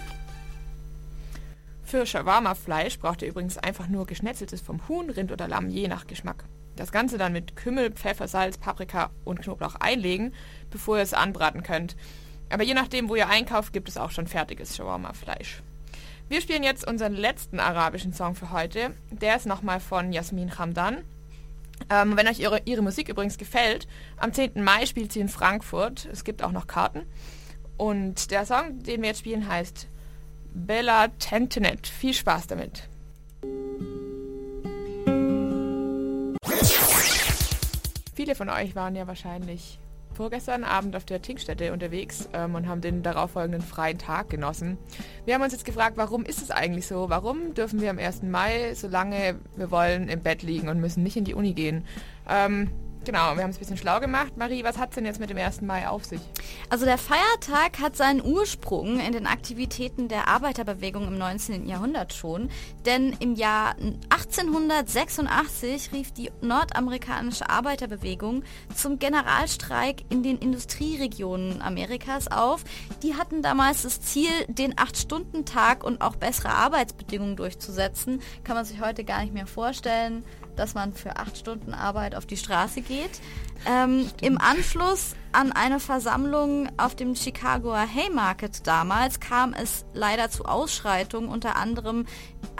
Für 1.83 2.05
Shawarma-Fleisch 2.05 2.99
braucht 2.99 3.23
ihr 3.23 3.29
übrigens 3.29 3.57
einfach 3.57 3.87
nur 3.87 4.05
geschnetzeltes 4.05 4.61
vom 4.61 4.87
Huhn, 4.87 5.09
Rind 5.09 5.31
oder 5.31 5.47
Lamm, 5.47 5.69
je 5.69 5.87
nach 5.87 6.05
Geschmack. 6.05 6.43
Das 6.75 6.91
Ganze 6.91 7.17
dann 7.17 7.33
mit 7.33 7.55
Kümmel, 7.55 7.91
Pfeffer, 7.91 8.27
Salz, 8.27 8.57
Paprika 8.57 9.11
und 9.25 9.41
Knoblauch 9.41 9.75
einlegen, 9.75 10.33
bevor 10.71 10.97
ihr 10.97 11.03
es 11.03 11.13
anbraten 11.13 11.63
könnt. 11.63 11.95
Aber 12.49 12.63
je 12.63 12.73
nachdem, 12.73 13.09
wo 13.09 13.15
ihr 13.15 13.29
einkauft, 13.29 13.73
gibt 13.73 13.89
es 13.89 13.97
auch 13.97 14.11
schon 14.11 14.27
fertiges 14.27 14.75
Shawarma-Fleisch. 14.75 15.61
Wir 16.29 16.41
spielen 16.41 16.63
jetzt 16.63 16.87
unseren 16.87 17.13
letzten 17.13 17.59
arabischen 17.59 18.13
Song 18.13 18.35
für 18.35 18.51
heute. 18.51 18.91
Der 19.11 19.35
ist 19.35 19.45
nochmal 19.45 19.79
von 19.79 20.13
Jasmin 20.13 20.57
Hamdan. 20.57 21.03
Ähm, 21.89 22.15
wenn 22.15 22.27
euch 22.27 22.39
ihre, 22.39 22.61
ihre 22.65 22.81
Musik 22.81 23.09
übrigens 23.09 23.37
gefällt, 23.37 23.87
am 24.17 24.33
10. 24.33 24.63
Mai 24.63 24.85
spielt 24.85 25.11
sie 25.11 25.19
in 25.19 25.29
Frankfurt. 25.29 26.07
Es 26.11 26.23
gibt 26.23 26.43
auch 26.43 26.51
noch 26.51 26.67
Karten. 26.67 27.01
Und 27.77 28.31
der 28.31 28.45
Song, 28.45 28.81
den 28.83 29.01
wir 29.01 29.09
jetzt 29.09 29.19
spielen, 29.19 29.47
heißt 29.47 29.87
Bella 30.53 31.09
Tentenet. 31.19 31.87
Viel 31.87 32.13
Spaß 32.13 32.47
damit. 32.47 32.87
Viele 38.23 38.35
von 38.35 38.47
euch 38.47 38.73
waren 38.73 38.95
ja 38.95 39.05
wahrscheinlich 39.05 39.79
vorgestern 40.13 40.63
Abend 40.63 40.95
auf 40.95 41.03
der 41.03 41.21
Tinkstätte 41.21 41.73
unterwegs 41.73 42.29
ähm, 42.31 42.55
und 42.55 42.69
haben 42.69 42.79
den 42.79 43.03
darauffolgenden 43.03 43.61
freien 43.61 43.97
Tag 43.97 44.29
genossen. 44.29 44.77
Wir 45.25 45.33
haben 45.33 45.41
uns 45.41 45.51
jetzt 45.51 45.65
gefragt, 45.65 45.97
warum 45.97 46.23
ist 46.23 46.41
es 46.41 46.49
eigentlich 46.49 46.87
so? 46.87 47.09
Warum 47.09 47.53
dürfen 47.53 47.81
wir 47.81 47.89
am 47.89 47.99
1. 47.99 48.23
Mai, 48.23 48.75
solange 48.75 49.35
wir 49.57 49.71
wollen, 49.71 50.07
im 50.07 50.21
Bett 50.21 50.41
liegen 50.41 50.69
und 50.69 50.79
müssen 50.79 51.03
nicht 51.03 51.17
in 51.17 51.25
die 51.25 51.33
Uni 51.33 51.51
gehen? 51.51 51.83
Ähm, 52.29 52.69
Genau, 53.05 53.35
wir 53.35 53.43
haben 53.43 53.49
es 53.49 53.57
ein 53.57 53.59
bisschen 53.59 53.75
schlau 53.77 53.99
gemacht. 53.99 54.37
Marie, 54.37 54.63
was 54.63 54.77
hat 54.77 54.89
es 54.89 54.95
denn 54.95 55.05
jetzt 55.05 55.19
mit 55.19 55.29
dem 55.29 55.37
1. 55.37 55.61
Mai 55.61 55.89
auf 55.89 56.05
sich? 56.05 56.21
Also 56.69 56.85
der 56.85 56.97
Feiertag 56.97 57.79
hat 57.81 57.97
seinen 57.97 58.23
Ursprung 58.23 58.97
in 59.01 59.11
den 59.11 59.27
Aktivitäten 59.27 60.07
der 60.07 60.29
Arbeiterbewegung 60.29 61.07
im 61.07 61.17
19. 61.17 61.67
Jahrhundert 61.67 62.13
schon. 62.13 62.49
Denn 62.85 63.13
im 63.19 63.35
Jahr 63.35 63.75
1886 64.09 65.91
rief 65.91 66.13
die 66.13 66.31
nordamerikanische 66.39 67.49
Arbeiterbewegung 67.49 68.43
zum 68.73 68.99
Generalstreik 68.99 70.05
in 70.09 70.23
den 70.23 70.37
Industrieregionen 70.37 71.61
Amerikas 71.61 72.29
auf. 72.29 72.63
Die 73.01 73.15
hatten 73.15 73.41
damals 73.41 73.81
das 73.81 73.99
Ziel, 73.99 74.31
den 74.47 74.75
8-Stunden-Tag 74.75 75.83
und 75.83 76.01
auch 76.01 76.15
bessere 76.15 76.51
Arbeitsbedingungen 76.51 77.35
durchzusetzen. 77.35 78.21
Kann 78.45 78.55
man 78.55 78.63
sich 78.63 78.79
heute 78.79 79.03
gar 79.03 79.21
nicht 79.21 79.33
mehr 79.33 79.47
vorstellen 79.47 80.23
dass 80.55 80.73
man 80.73 80.93
für 80.93 81.17
acht 81.17 81.37
Stunden 81.37 81.73
Arbeit 81.73 82.15
auf 82.15 82.25
die 82.25 82.37
Straße 82.37 82.81
geht. 82.81 83.21
Ähm, 83.65 84.09
Im 84.21 84.37
Anschluss 84.37 85.15
an 85.31 85.51
eine 85.51 85.79
Versammlung 85.79 86.69
auf 86.77 86.95
dem 86.95 87.15
Chicagoer 87.15 87.87
Haymarket 87.87 88.67
damals 88.67 89.19
kam 89.19 89.53
es 89.53 89.85
leider 89.93 90.29
zu 90.29 90.45
Ausschreitungen. 90.45 91.29
Unter 91.29 91.55
anderem 91.55 92.05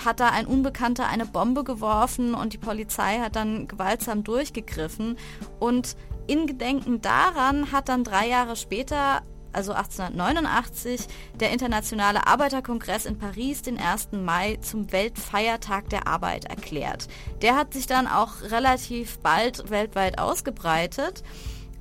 hat 0.03 0.19
da 0.19 0.29
ein 0.29 0.47
Unbekannter 0.47 1.07
eine 1.07 1.25
Bombe 1.25 1.63
geworfen 1.63 2.33
und 2.33 2.53
die 2.53 2.57
Polizei 2.57 3.19
hat 3.19 3.35
dann 3.35 3.67
gewaltsam 3.67 4.23
durchgegriffen. 4.23 5.17
Und 5.59 5.95
in 6.25 6.47
Gedenken 6.47 7.01
daran 7.01 7.71
hat 7.71 7.89
dann 7.89 8.03
drei 8.03 8.27
Jahre 8.27 8.55
später 8.55 9.21
also 9.53 9.73
1889, 9.73 11.07
der 11.39 11.51
Internationale 11.51 12.27
Arbeiterkongress 12.27 13.05
in 13.05 13.17
Paris 13.17 13.61
den 13.61 13.77
1. 13.77 14.09
Mai 14.11 14.57
zum 14.61 14.91
Weltfeiertag 14.91 15.89
der 15.89 16.07
Arbeit 16.07 16.45
erklärt. 16.45 17.07
Der 17.41 17.55
hat 17.55 17.73
sich 17.73 17.87
dann 17.87 18.07
auch 18.07 18.41
relativ 18.43 19.19
bald 19.19 19.69
weltweit 19.69 20.19
ausgebreitet. 20.19 21.23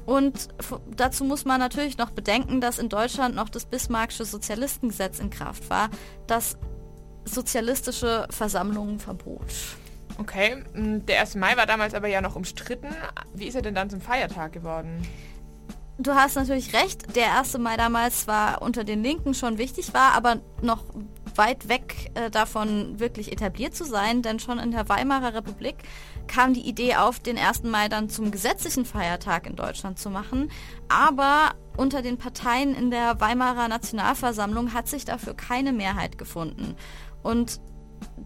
Und 0.04 0.48
dazu 0.96 1.24
muss 1.24 1.44
man 1.44 1.60
natürlich 1.60 1.96
noch 1.96 2.10
bedenken, 2.10 2.60
dass 2.60 2.78
in 2.78 2.88
Deutschland 2.88 3.36
noch 3.36 3.48
das 3.48 3.66
Bismarckische 3.66 4.24
Sozialistengesetz 4.24 5.20
in 5.20 5.30
Kraft 5.30 5.70
war, 5.70 5.90
das 6.26 6.58
sozialistische 7.24 8.26
Versammlungen 8.30 8.98
verbot. 8.98 9.46
Okay, 10.18 10.62
der 10.74 11.20
1. 11.20 11.36
Mai 11.36 11.56
war 11.56 11.66
damals 11.66 11.94
aber 11.94 12.08
ja 12.08 12.20
noch 12.20 12.36
umstritten. 12.36 12.88
Wie 13.32 13.46
ist 13.46 13.54
er 13.54 13.62
denn 13.62 13.74
dann 13.74 13.88
zum 13.90 14.00
Feiertag 14.00 14.52
geworden? 14.52 15.06
Du 15.98 16.14
hast 16.14 16.36
natürlich 16.36 16.74
recht, 16.74 17.16
der 17.16 17.38
1. 17.38 17.58
Mai 17.58 17.76
damals 17.76 18.22
zwar 18.22 18.62
unter 18.62 18.84
den 18.84 19.02
Linken 19.02 19.34
schon 19.34 19.58
wichtig 19.58 19.94
war, 19.94 20.12
aber 20.12 20.40
noch 20.60 20.84
weit 21.36 21.68
weg 21.68 22.10
äh, 22.14 22.30
davon 22.30 22.98
wirklich 22.98 23.32
etabliert 23.32 23.74
zu 23.74 23.84
sein, 23.84 24.22
denn 24.22 24.38
schon 24.38 24.58
in 24.58 24.70
der 24.70 24.88
Weimarer 24.88 25.34
Republik 25.34 25.76
kam 26.26 26.54
die 26.54 26.68
Idee 26.68 26.96
auf, 26.96 27.20
den 27.20 27.38
1. 27.38 27.64
Mai 27.64 27.88
dann 27.88 28.08
zum 28.08 28.30
gesetzlichen 28.30 28.84
Feiertag 28.84 29.46
in 29.46 29.56
Deutschland 29.56 29.98
zu 29.98 30.10
machen. 30.10 30.50
Aber 30.88 31.52
unter 31.76 32.02
den 32.02 32.18
Parteien 32.18 32.74
in 32.74 32.90
der 32.90 33.20
Weimarer 33.20 33.68
Nationalversammlung 33.68 34.74
hat 34.74 34.88
sich 34.88 35.04
dafür 35.04 35.34
keine 35.34 35.72
Mehrheit 35.72 36.18
gefunden. 36.18 36.76
Und 37.22 37.60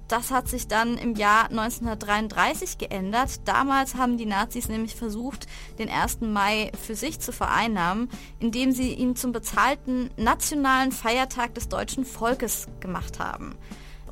das 0.08 0.30
hat 0.30 0.48
sich 0.48 0.68
dann 0.68 0.98
im 0.98 1.14
Jahr 1.14 1.50
1933 1.50 2.78
geändert. 2.78 3.40
Damals 3.44 3.94
haben 3.96 4.18
die 4.18 4.26
Nazis 4.26 4.68
nämlich 4.68 4.94
versucht, 4.94 5.46
den 5.78 5.88
1. 5.88 6.20
Mai 6.20 6.70
für 6.80 6.94
sich 6.94 7.20
zu 7.20 7.32
vereinnahmen, 7.32 8.08
indem 8.38 8.72
sie 8.72 8.94
ihn 8.94 9.16
zum 9.16 9.32
bezahlten 9.32 10.10
nationalen 10.16 10.92
Feiertag 10.92 11.54
des 11.54 11.68
deutschen 11.68 12.04
Volkes 12.04 12.68
gemacht 12.80 13.18
haben. 13.18 13.56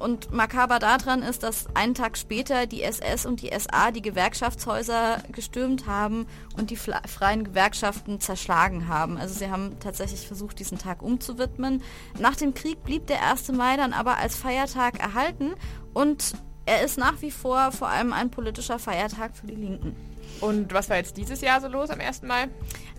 Und 0.04 0.34
makaber 0.34 0.80
daran 0.80 1.22
ist, 1.22 1.44
dass 1.44 1.64
einen 1.74 1.94
Tag 1.94 2.18
später 2.18 2.66
die 2.66 2.82
SS 2.82 3.24
und 3.24 3.40
die 3.40 3.50
SA 3.58 3.90
die 3.90 4.02
Gewerkschaftshäuser 4.02 5.22
gestürmt 5.32 5.86
haben 5.86 6.26
und 6.58 6.68
die 6.68 6.76
freien 6.76 7.42
Gewerkschaften 7.42 8.20
zerschlagen 8.20 8.86
haben. 8.88 9.16
Also 9.16 9.32
sie 9.32 9.50
haben 9.50 9.78
tatsächlich 9.80 10.26
versucht, 10.26 10.58
diesen 10.58 10.76
Tag 10.76 11.00
umzuwidmen. 11.00 11.82
Nach 12.18 12.36
dem 12.36 12.52
Krieg 12.52 12.84
blieb 12.84 13.06
der 13.06 13.22
1. 13.30 13.50
Mai 13.52 13.78
dann 13.78 13.94
aber 13.94 14.18
als 14.18 14.36
Feiertag 14.36 15.00
erhalten 15.00 15.54
und 15.94 16.34
er 16.66 16.82
ist 16.82 16.98
nach 16.98 17.22
wie 17.22 17.30
vor 17.30 17.72
vor 17.72 17.88
allem 17.88 18.12
ein 18.12 18.30
politischer 18.30 18.78
Feiertag 18.78 19.34
für 19.34 19.46
die 19.46 19.54
Linken. 19.54 19.96
Und 20.42 20.74
was 20.74 20.90
war 20.90 20.98
jetzt 20.98 21.16
dieses 21.16 21.40
Jahr 21.40 21.62
so 21.62 21.68
los 21.68 21.88
am 21.88 22.00
1. 22.00 22.22
Mai? 22.22 22.48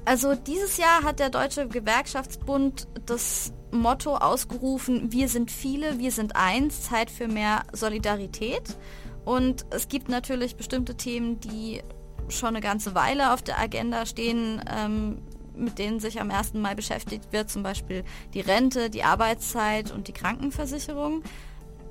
Also 0.05 0.35
dieses 0.35 0.77
Jahr 0.77 1.03
hat 1.03 1.19
der 1.19 1.31
Deutsche 1.31 1.67
Gewerkschaftsbund 1.67 2.87
das 3.07 3.51
Motto 3.71 4.15
ausgerufen, 4.15 5.11
wir 5.11 5.27
sind 5.27 5.49
viele, 5.49 5.97
wir 5.97 6.11
sind 6.11 6.35
eins, 6.35 6.83
Zeit 6.83 7.09
für 7.09 7.27
mehr 7.27 7.63
Solidarität. 7.73 8.77
Und 9.25 9.65
es 9.71 9.87
gibt 9.87 10.07
natürlich 10.07 10.55
bestimmte 10.55 10.95
Themen, 10.95 11.39
die 11.39 11.81
schon 12.29 12.49
eine 12.49 12.61
ganze 12.61 12.93
Weile 12.93 13.33
auf 13.33 13.41
der 13.41 13.59
Agenda 13.59 14.05
stehen, 14.05 14.63
ähm, 14.71 15.17
mit 15.55 15.79
denen 15.79 15.99
sich 15.99 16.21
am 16.21 16.29
1. 16.29 16.53
Mai 16.53 16.75
beschäftigt 16.75 17.31
wird, 17.31 17.49
zum 17.49 17.63
Beispiel 17.63 18.03
die 18.35 18.41
Rente, 18.41 18.91
die 18.91 19.03
Arbeitszeit 19.03 19.91
und 19.91 20.07
die 20.07 20.13
Krankenversicherung. 20.13 21.23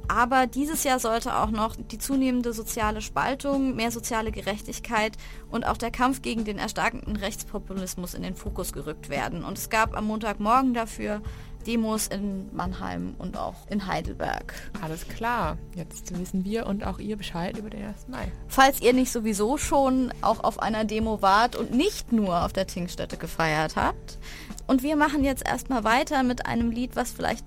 Aber 0.08 0.46
dieses 0.46 0.84
Jahr 0.84 0.98
sollte 0.98 1.36
auch 1.36 1.50
noch 1.50 1.76
die 1.76 1.98
zunehmende 1.98 2.52
soziale 2.52 3.00
Spaltung, 3.00 3.74
mehr 3.74 3.90
soziale 3.90 4.32
Gerechtigkeit 4.32 5.16
und 5.50 5.66
auch 5.66 5.76
der 5.76 5.90
Kampf 5.90 6.22
gegen 6.22 6.44
den 6.44 6.58
erstarkenden 6.58 7.16
Rechtspopulismus 7.16 8.14
in 8.14 8.22
den 8.22 8.36
Fokus 8.36 8.72
gerückt 8.72 9.08
werden. 9.08 9.44
Und 9.44 9.58
es 9.58 9.70
gab 9.70 9.96
am 9.96 10.06
Montagmorgen 10.06 10.74
dafür 10.74 11.22
Demos 11.66 12.08
in 12.08 12.54
Mannheim 12.54 13.14
und 13.18 13.36
auch 13.36 13.66
in 13.68 13.86
Heidelberg. 13.86 14.54
Alles 14.82 15.08
klar, 15.08 15.56
jetzt 15.74 16.16
wissen 16.18 16.44
wir 16.44 16.66
und 16.66 16.84
auch 16.84 16.98
ihr 16.98 17.16
Bescheid 17.16 17.56
über 17.56 17.70
den 17.70 17.86
1. 17.86 18.08
Mai. 18.08 18.30
Falls 18.48 18.80
ihr 18.80 18.92
nicht 18.92 19.10
sowieso 19.10 19.56
schon 19.56 20.12
auch 20.20 20.44
auf 20.44 20.60
einer 20.60 20.84
Demo 20.84 21.22
wart 21.22 21.56
und 21.56 21.72
nicht 21.72 22.12
nur 22.12 22.44
auf 22.44 22.52
der 22.52 22.66
Tinkstätte 22.66 23.16
gefeiert 23.16 23.76
habt. 23.76 24.18
Und 24.66 24.82
wir 24.82 24.96
machen 24.96 25.24
jetzt 25.24 25.46
erstmal 25.46 25.84
weiter 25.84 26.22
mit 26.22 26.46
einem 26.46 26.70
Lied, 26.70 26.96
was 26.96 27.12
vielleicht 27.12 27.44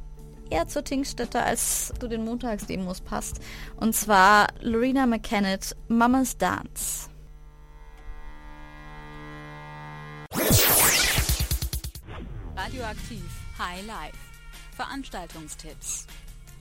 eher 0.51 0.67
zur 0.67 0.83
Tinkstätte 0.83 1.43
als 1.43 1.93
zu 1.99 2.07
den 2.07 2.23
Montagsdemos 2.25 3.01
passt. 3.01 3.39
Und 3.75 3.95
zwar 3.95 4.47
Lorena 4.61 5.05
McKennitt, 5.05 5.75
Mama's 5.87 6.37
Dance. 6.37 7.09
Radioaktiv 12.55 13.23
High 13.57 13.85
Life. 13.85 14.17
Veranstaltungstipps. 14.75 16.05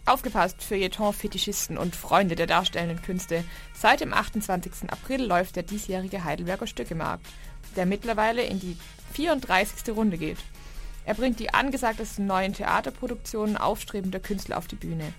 Aufgepasst 0.06 0.62
für 0.62 0.76
Feuilleton-Fetischisten 0.76 1.76
und 1.76 1.96
Freunde 1.96 2.36
der 2.36 2.46
darstellenden 2.46 3.02
Künste. 3.02 3.44
Seit 3.74 4.00
dem 4.00 4.14
28. 4.14 4.88
April 4.88 5.24
läuft 5.24 5.56
der 5.56 5.64
diesjährige 5.64 6.22
Heidelberger 6.22 6.68
Stückemarkt, 6.68 7.26
der 7.74 7.86
mittlerweile 7.86 8.42
in 8.42 8.60
die 8.60 8.76
34. 9.14 9.94
Runde 9.94 10.16
geht. 10.16 10.38
Er 11.06 11.14
bringt 11.14 11.40
die 11.40 11.54
angesagtesten 11.54 12.26
neuen 12.26 12.52
Theaterproduktionen 12.52 13.56
aufstrebender 13.56 14.20
Künstler 14.20 14.58
auf 14.58 14.66
die 14.66 14.74
Bühne. 14.74 15.14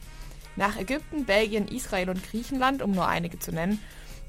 Nach 0.58 0.78
Ägypten, 0.78 1.26
Belgien, 1.26 1.68
Israel 1.68 2.10
und 2.10 2.24
Griechenland, 2.30 2.82
um 2.82 2.92
nur 2.92 3.08
einige 3.08 3.40
zu 3.40 3.52
nennen, 3.52 3.80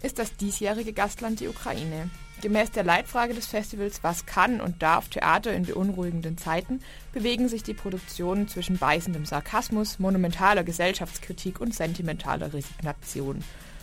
ist 0.02 0.18
das 0.18 0.36
diesjährige 0.36 0.92
Gastland 0.92 1.40
die 1.40 1.48
Ukraine. 1.48 2.10
Gemäß 2.40 2.70
der 2.70 2.84
Leitfrage 2.84 3.34
des 3.34 3.46
Festivals 3.46 4.04
Was 4.04 4.24
kann 4.24 4.60
und 4.60 4.80
darf 4.80 5.08
Theater 5.08 5.52
in 5.52 5.64
beunruhigenden 5.64 6.38
Zeiten, 6.38 6.80
bewegen 7.12 7.48
sich 7.48 7.64
die 7.64 7.74
Produktionen 7.74 8.46
zwischen 8.46 8.78
beißendem 8.78 9.26
Sarkasmus, 9.26 9.98
monumentaler 9.98 10.62
Gesellschaftskritik 10.62 11.60
und 11.60 11.74
sentimentaler 11.74 12.52
Resignation. 12.52 13.42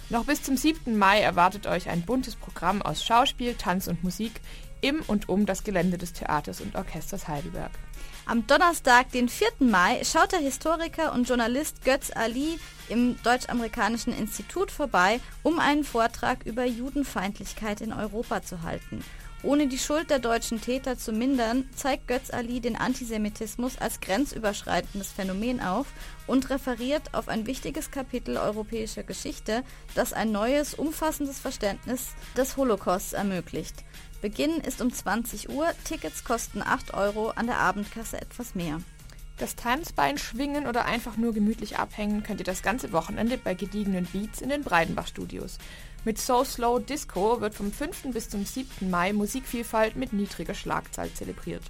Noch 0.10 0.26
bis 0.26 0.44
zum 0.44 0.56
7. 0.56 0.98
Mai 0.98 1.20
erwartet 1.20 1.66
euch 1.66 1.90
ein 1.90 2.04
buntes 2.04 2.36
Programm 2.36 2.82
aus 2.84 3.04
Schauspiel, 3.04 3.56
Tanz 3.56 3.88
und 3.88 4.04
Musik 4.04 4.40
im 4.86 5.02
und 5.08 5.30
um 5.30 5.46
das 5.46 5.64
Gelände 5.64 5.98
des 5.98 6.14
Theaters 6.14 6.62
und 6.62 6.76
Orchesters 6.76 7.28
Heidelberg. 7.28 7.72
Am 8.28 8.46
Donnerstag, 8.48 9.12
den 9.12 9.30
4. 9.30 9.48
Mai, 9.60 10.04
schaut 10.04 10.32
der 10.32 10.40
Historiker 10.40 11.14
und 11.14 11.28
Journalist 11.28 11.84
Götz 11.84 12.12
Ali 12.14 12.60
im 12.88 13.22
Deutsch-Amerikanischen 13.24 14.16
Institut 14.18 14.72
vorbei, 14.72 15.20
um 15.44 15.60
einen 15.60 15.84
Vortrag 15.84 16.46
über 16.46 16.66
Judenfeindlichkeit 16.66 17.82
in 17.82 17.94
Europa 17.94 18.44
zu 18.44 18.62
halten. 18.62 19.04
Ohne 19.46 19.68
die 19.68 19.78
Schuld 19.78 20.10
der 20.10 20.18
deutschen 20.18 20.60
Täter 20.60 20.98
zu 20.98 21.12
mindern, 21.12 21.70
zeigt 21.76 22.08
Götz 22.08 22.32
Ali 22.32 22.62
den 22.62 22.76
Antisemitismus 22.76 23.78
als 23.78 24.00
grenzüberschreitendes 24.00 25.12
Phänomen 25.12 25.62
auf 25.62 25.86
und 26.26 26.50
referiert 26.50 27.14
auf 27.14 27.28
ein 27.28 27.46
wichtiges 27.46 27.92
Kapitel 27.92 28.38
europäischer 28.38 29.04
Geschichte, 29.04 29.64
das 29.94 30.14
ein 30.14 30.32
neues, 30.32 30.74
umfassendes 30.74 31.38
Verständnis 31.38 32.16
des 32.36 32.58
Holocausts 32.58 33.14
ermöglicht. 33.14 33.84
Beginn 34.22 34.60
ist 34.62 34.82
um 34.82 34.92
20 34.92 35.50
Uhr, 35.50 35.68
Tickets 35.84 36.24
kosten 36.24 36.62
8 36.62 36.94
Euro, 36.94 37.30
an 37.30 37.48
der 37.48 37.60
Abendkasse 37.60 38.20
etwas 38.20 38.56
mehr. 38.56 38.80
Das 39.38 39.56
Tanzbein 39.56 40.18
schwingen 40.18 40.66
oder 40.66 40.86
einfach 40.86 41.18
nur 41.18 41.34
gemütlich 41.34 41.78
abhängen 41.78 42.24
könnt 42.24 42.40
ihr 42.40 42.46
das 42.46 42.64
ganze 42.64 42.94
Wochenende 42.94 43.38
bei 43.38 43.54
gediegenen 43.54 44.06
Beats 44.06 44.42
in 44.42 44.50
den 44.50 44.64
Breidenbach 44.64 45.08
Studios. 45.08 45.58
Mit 46.06 46.20
So 46.20 46.44
Slow 46.44 46.80
Disco 46.80 47.42
wird 47.42 47.54
vom 47.54 47.72
5. 47.72 48.14
bis 48.14 48.30
zum 48.30 48.46
7. 48.46 48.90
Mai 48.90 49.12
Musikvielfalt 49.12 49.98
mit 49.98 50.14
niedriger 50.14 50.54
Schlagzahl 50.54 51.12
zelebriert. 51.12 51.64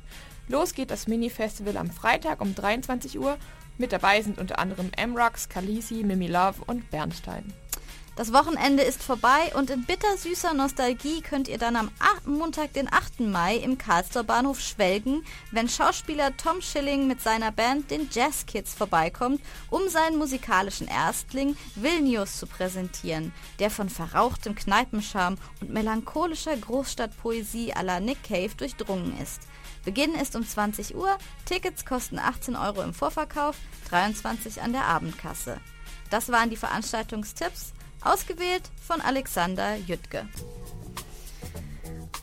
Los 0.47 0.75
geht 0.75 0.91
das 0.91 1.07
Mini-Festival 1.07 1.77
am 1.77 1.89
Freitag 1.89 2.39
um 2.39 2.53
23 2.53 3.17
Uhr. 3.17 3.37
Mit 3.79 3.91
dabei 3.91 4.21
sind 4.21 4.37
unter 4.37 4.59
anderem 4.59 4.91
M-Rocks, 4.95 5.49
Kalisi, 5.49 6.03
Mimi 6.03 6.27
Love 6.27 6.61
und 6.67 6.91
Bernstein. 6.91 7.51
Das 8.15 8.31
Wochenende 8.31 8.81
ist 8.81 9.03
vorbei 9.03 9.51
und 9.55 9.69
in 9.69 9.83
bittersüßer 9.83 10.53
Nostalgie 10.53 11.21
könnt 11.21 11.49
ihr 11.49 11.57
dann 11.57 11.75
am 11.75 11.91
Montag, 12.23 12.71
den 12.71 12.91
8. 12.91 13.19
Mai 13.19 13.57
im 13.57 13.77
Karlstor 13.77 14.23
Bahnhof 14.23 14.61
schwelgen, 14.61 15.25
wenn 15.51 15.67
Schauspieler 15.67 16.35
Tom 16.37 16.61
Schilling 16.61 17.07
mit 17.07 17.19
seiner 17.21 17.51
Band 17.51 17.91
den 17.91 18.07
Jazz 18.09 18.45
Kids 18.45 18.73
vorbeikommt, 18.73 19.41
um 19.69 19.89
seinen 19.89 20.17
musikalischen 20.17 20.87
Erstling 20.87 21.57
Vilnius 21.75 22.39
zu 22.39 22.47
präsentieren, 22.47 23.33
der 23.59 23.69
von 23.69 23.89
verrauchtem 23.89 24.55
Kneipenscham 24.55 25.35
und 25.59 25.71
melancholischer 25.71 26.55
Großstadtpoesie 26.55 27.75
à 27.75 27.83
la 27.83 27.99
Nick 27.99 28.23
Cave 28.23 28.55
durchdrungen 28.55 29.19
ist. 29.21 29.41
Beginn 29.83 30.15
ist 30.15 30.37
um 30.37 30.47
20 30.47 30.95
Uhr, 30.95 31.17
Tickets 31.43 31.85
kosten 31.85 32.17
18 32.17 32.55
Euro 32.55 32.81
im 32.81 32.93
Vorverkauf, 32.93 33.57
23 33.89 34.61
an 34.61 34.71
der 34.71 34.85
Abendkasse. 34.85 35.59
Das 36.09 36.29
waren 36.29 36.49
die 36.49 36.55
Veranstaltungstipps. 36.55 37.74
Ausgewählt 38.05 38.63
von 38.87 39.01
Alexander 39.01 39.75
Jüttke. 39.75 40.27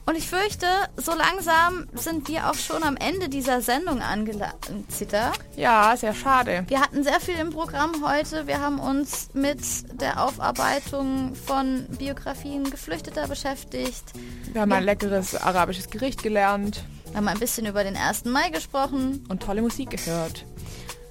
Und 0.04 0.16
ich 0.16 0.28
fürchte, 0.28 0.66
so 0.96 1.12
langsam 1.14 1.86
sind 1.94 2.28
wir 2.28 2.50
auch 2.50 2.54
schon 2.54 2.82
am 2.82 2.96
Ende 2.96 3.28
dieser 3.28 3.60
Sendung 3.60 4.02
angelangt, 4.02 4.66
Zita. 4.88 5.32
Ja, 5.56 5.96
sehr 5.96 6.12
schade. 6.12 6.64
Wir 6.66 6.80
hatten 6.80 7.04
sehr 7.04 7.20
viel 7.20 7.36
im 7.36 7.50
Programm 7.50 8.04
heute. 8.04 8.48
Wir 8.48 8.60
haben 8.60 8.80
uns 8.80 9.28
mit 9.32 9.60
der 10.00 10.24
Aufarbeitung 10.24 11.36
von 11.36 11.86
Biografien 11.98 12.68
Geflüchteter 12.68 13.28
beschäftigt. 13.28 14.04
Wir 14.52 14.62
haben 14.62 14.72
ein 14.72 14.84
leckeres 14.84 15.36
arabisches 15.36 15.88
Gericht 15.88 16.22
gelernt. 16.22 16.82
Wir 17.10 17.18
haben 17.18 17.28
ein 17.28 17.38
bisschen 17.38 17.66
über 17.66 17.84
den 17.84 17.96
1. 17.96 18.24
Mai 18.24 18.50
gesprochen. 18.50 19.24
Und 19.28 19.42
tolle 19.42 19.62
Musik 19.62 19.90
gehört. 19.90 20.44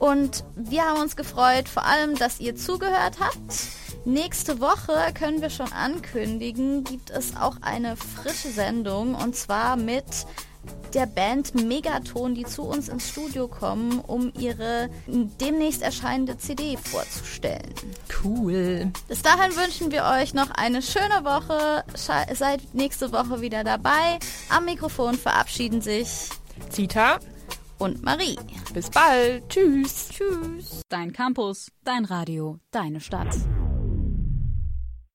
Und 0.02 0.44
wir 0.56 0.82
haben 0.84 1.00
uns 1.00 1.16
gefreut, 1.16 1.70
vor 1.70 1.86
allem, 1.86 2.16
dass 2.16 2.40
ihr 2.40 2.56
zugehört 2.56 3.18
habt. 3.20 3.68
Nächste 4.04 4.60
Woche 4.60 4.98
können 5.14 5.44
wir 5.44 5.52
schon 5.52 5.72
ankündigen, 5.72 6.84
gibt 6.84 7.12
es 7.12 7.36
auch 7.38 7.58
eine 7.62 7.96
frische 7.96 8.50
Sendung 8.50 9.14
und 9.14 9.36
zwar 9.36 9.76
mit 9.76 10.04
der 10.96 11.06
Band 11.06 11.54
Megaton, 11.54 12.34
die 12.34 12.46
zu 12.46 12.64
uns 12.64 12.90
ins 12.90 13.10
Studio 13.10 13.48
kommen, 13.48 14.00
um 14.00 14.34
ihre 14.40 14.90
demnächst 15.06 15.84
erscheinende 15.84 16.36
CD 16.40 16.78
vorzustellen. 16.78 17.76
Cool. 18.24 18.92
Bis 19.08 19.22
dahin 19.22 19.56
wünschen 19.56 19.92
wir 19.92 20.06
euch 20.06 20.34
noch 20.34 20.50
eine 20.50 20.82
schöne 20.82 21.24
Woche. 21.24 21.84
Seid 21.94 22.74
nächste 22.74 23.12
Woche 23.12 23.42
wieder 23.42 23.64
dabei. 23.64 24.18
Am 24.50 24.66
Mikrofon 24.66 25.14
verabschieden 25.14 25.82
sich 25.82 26.30
Zita 26.72 27.20
und 27.82 28.04
Marie. 28.04 28.38
Bis 28.74 28.90
bald. 28.90 29.50
Tschüss. 29.50 30.10
Tschüss. 30.10 30.82
Dein 30.90 31.12
Campus, 31.12 31.72
dein 31.84 32.06
Radio, 32.06 32.60
deine 32.72 33.02
Stadt. 33.02 33.36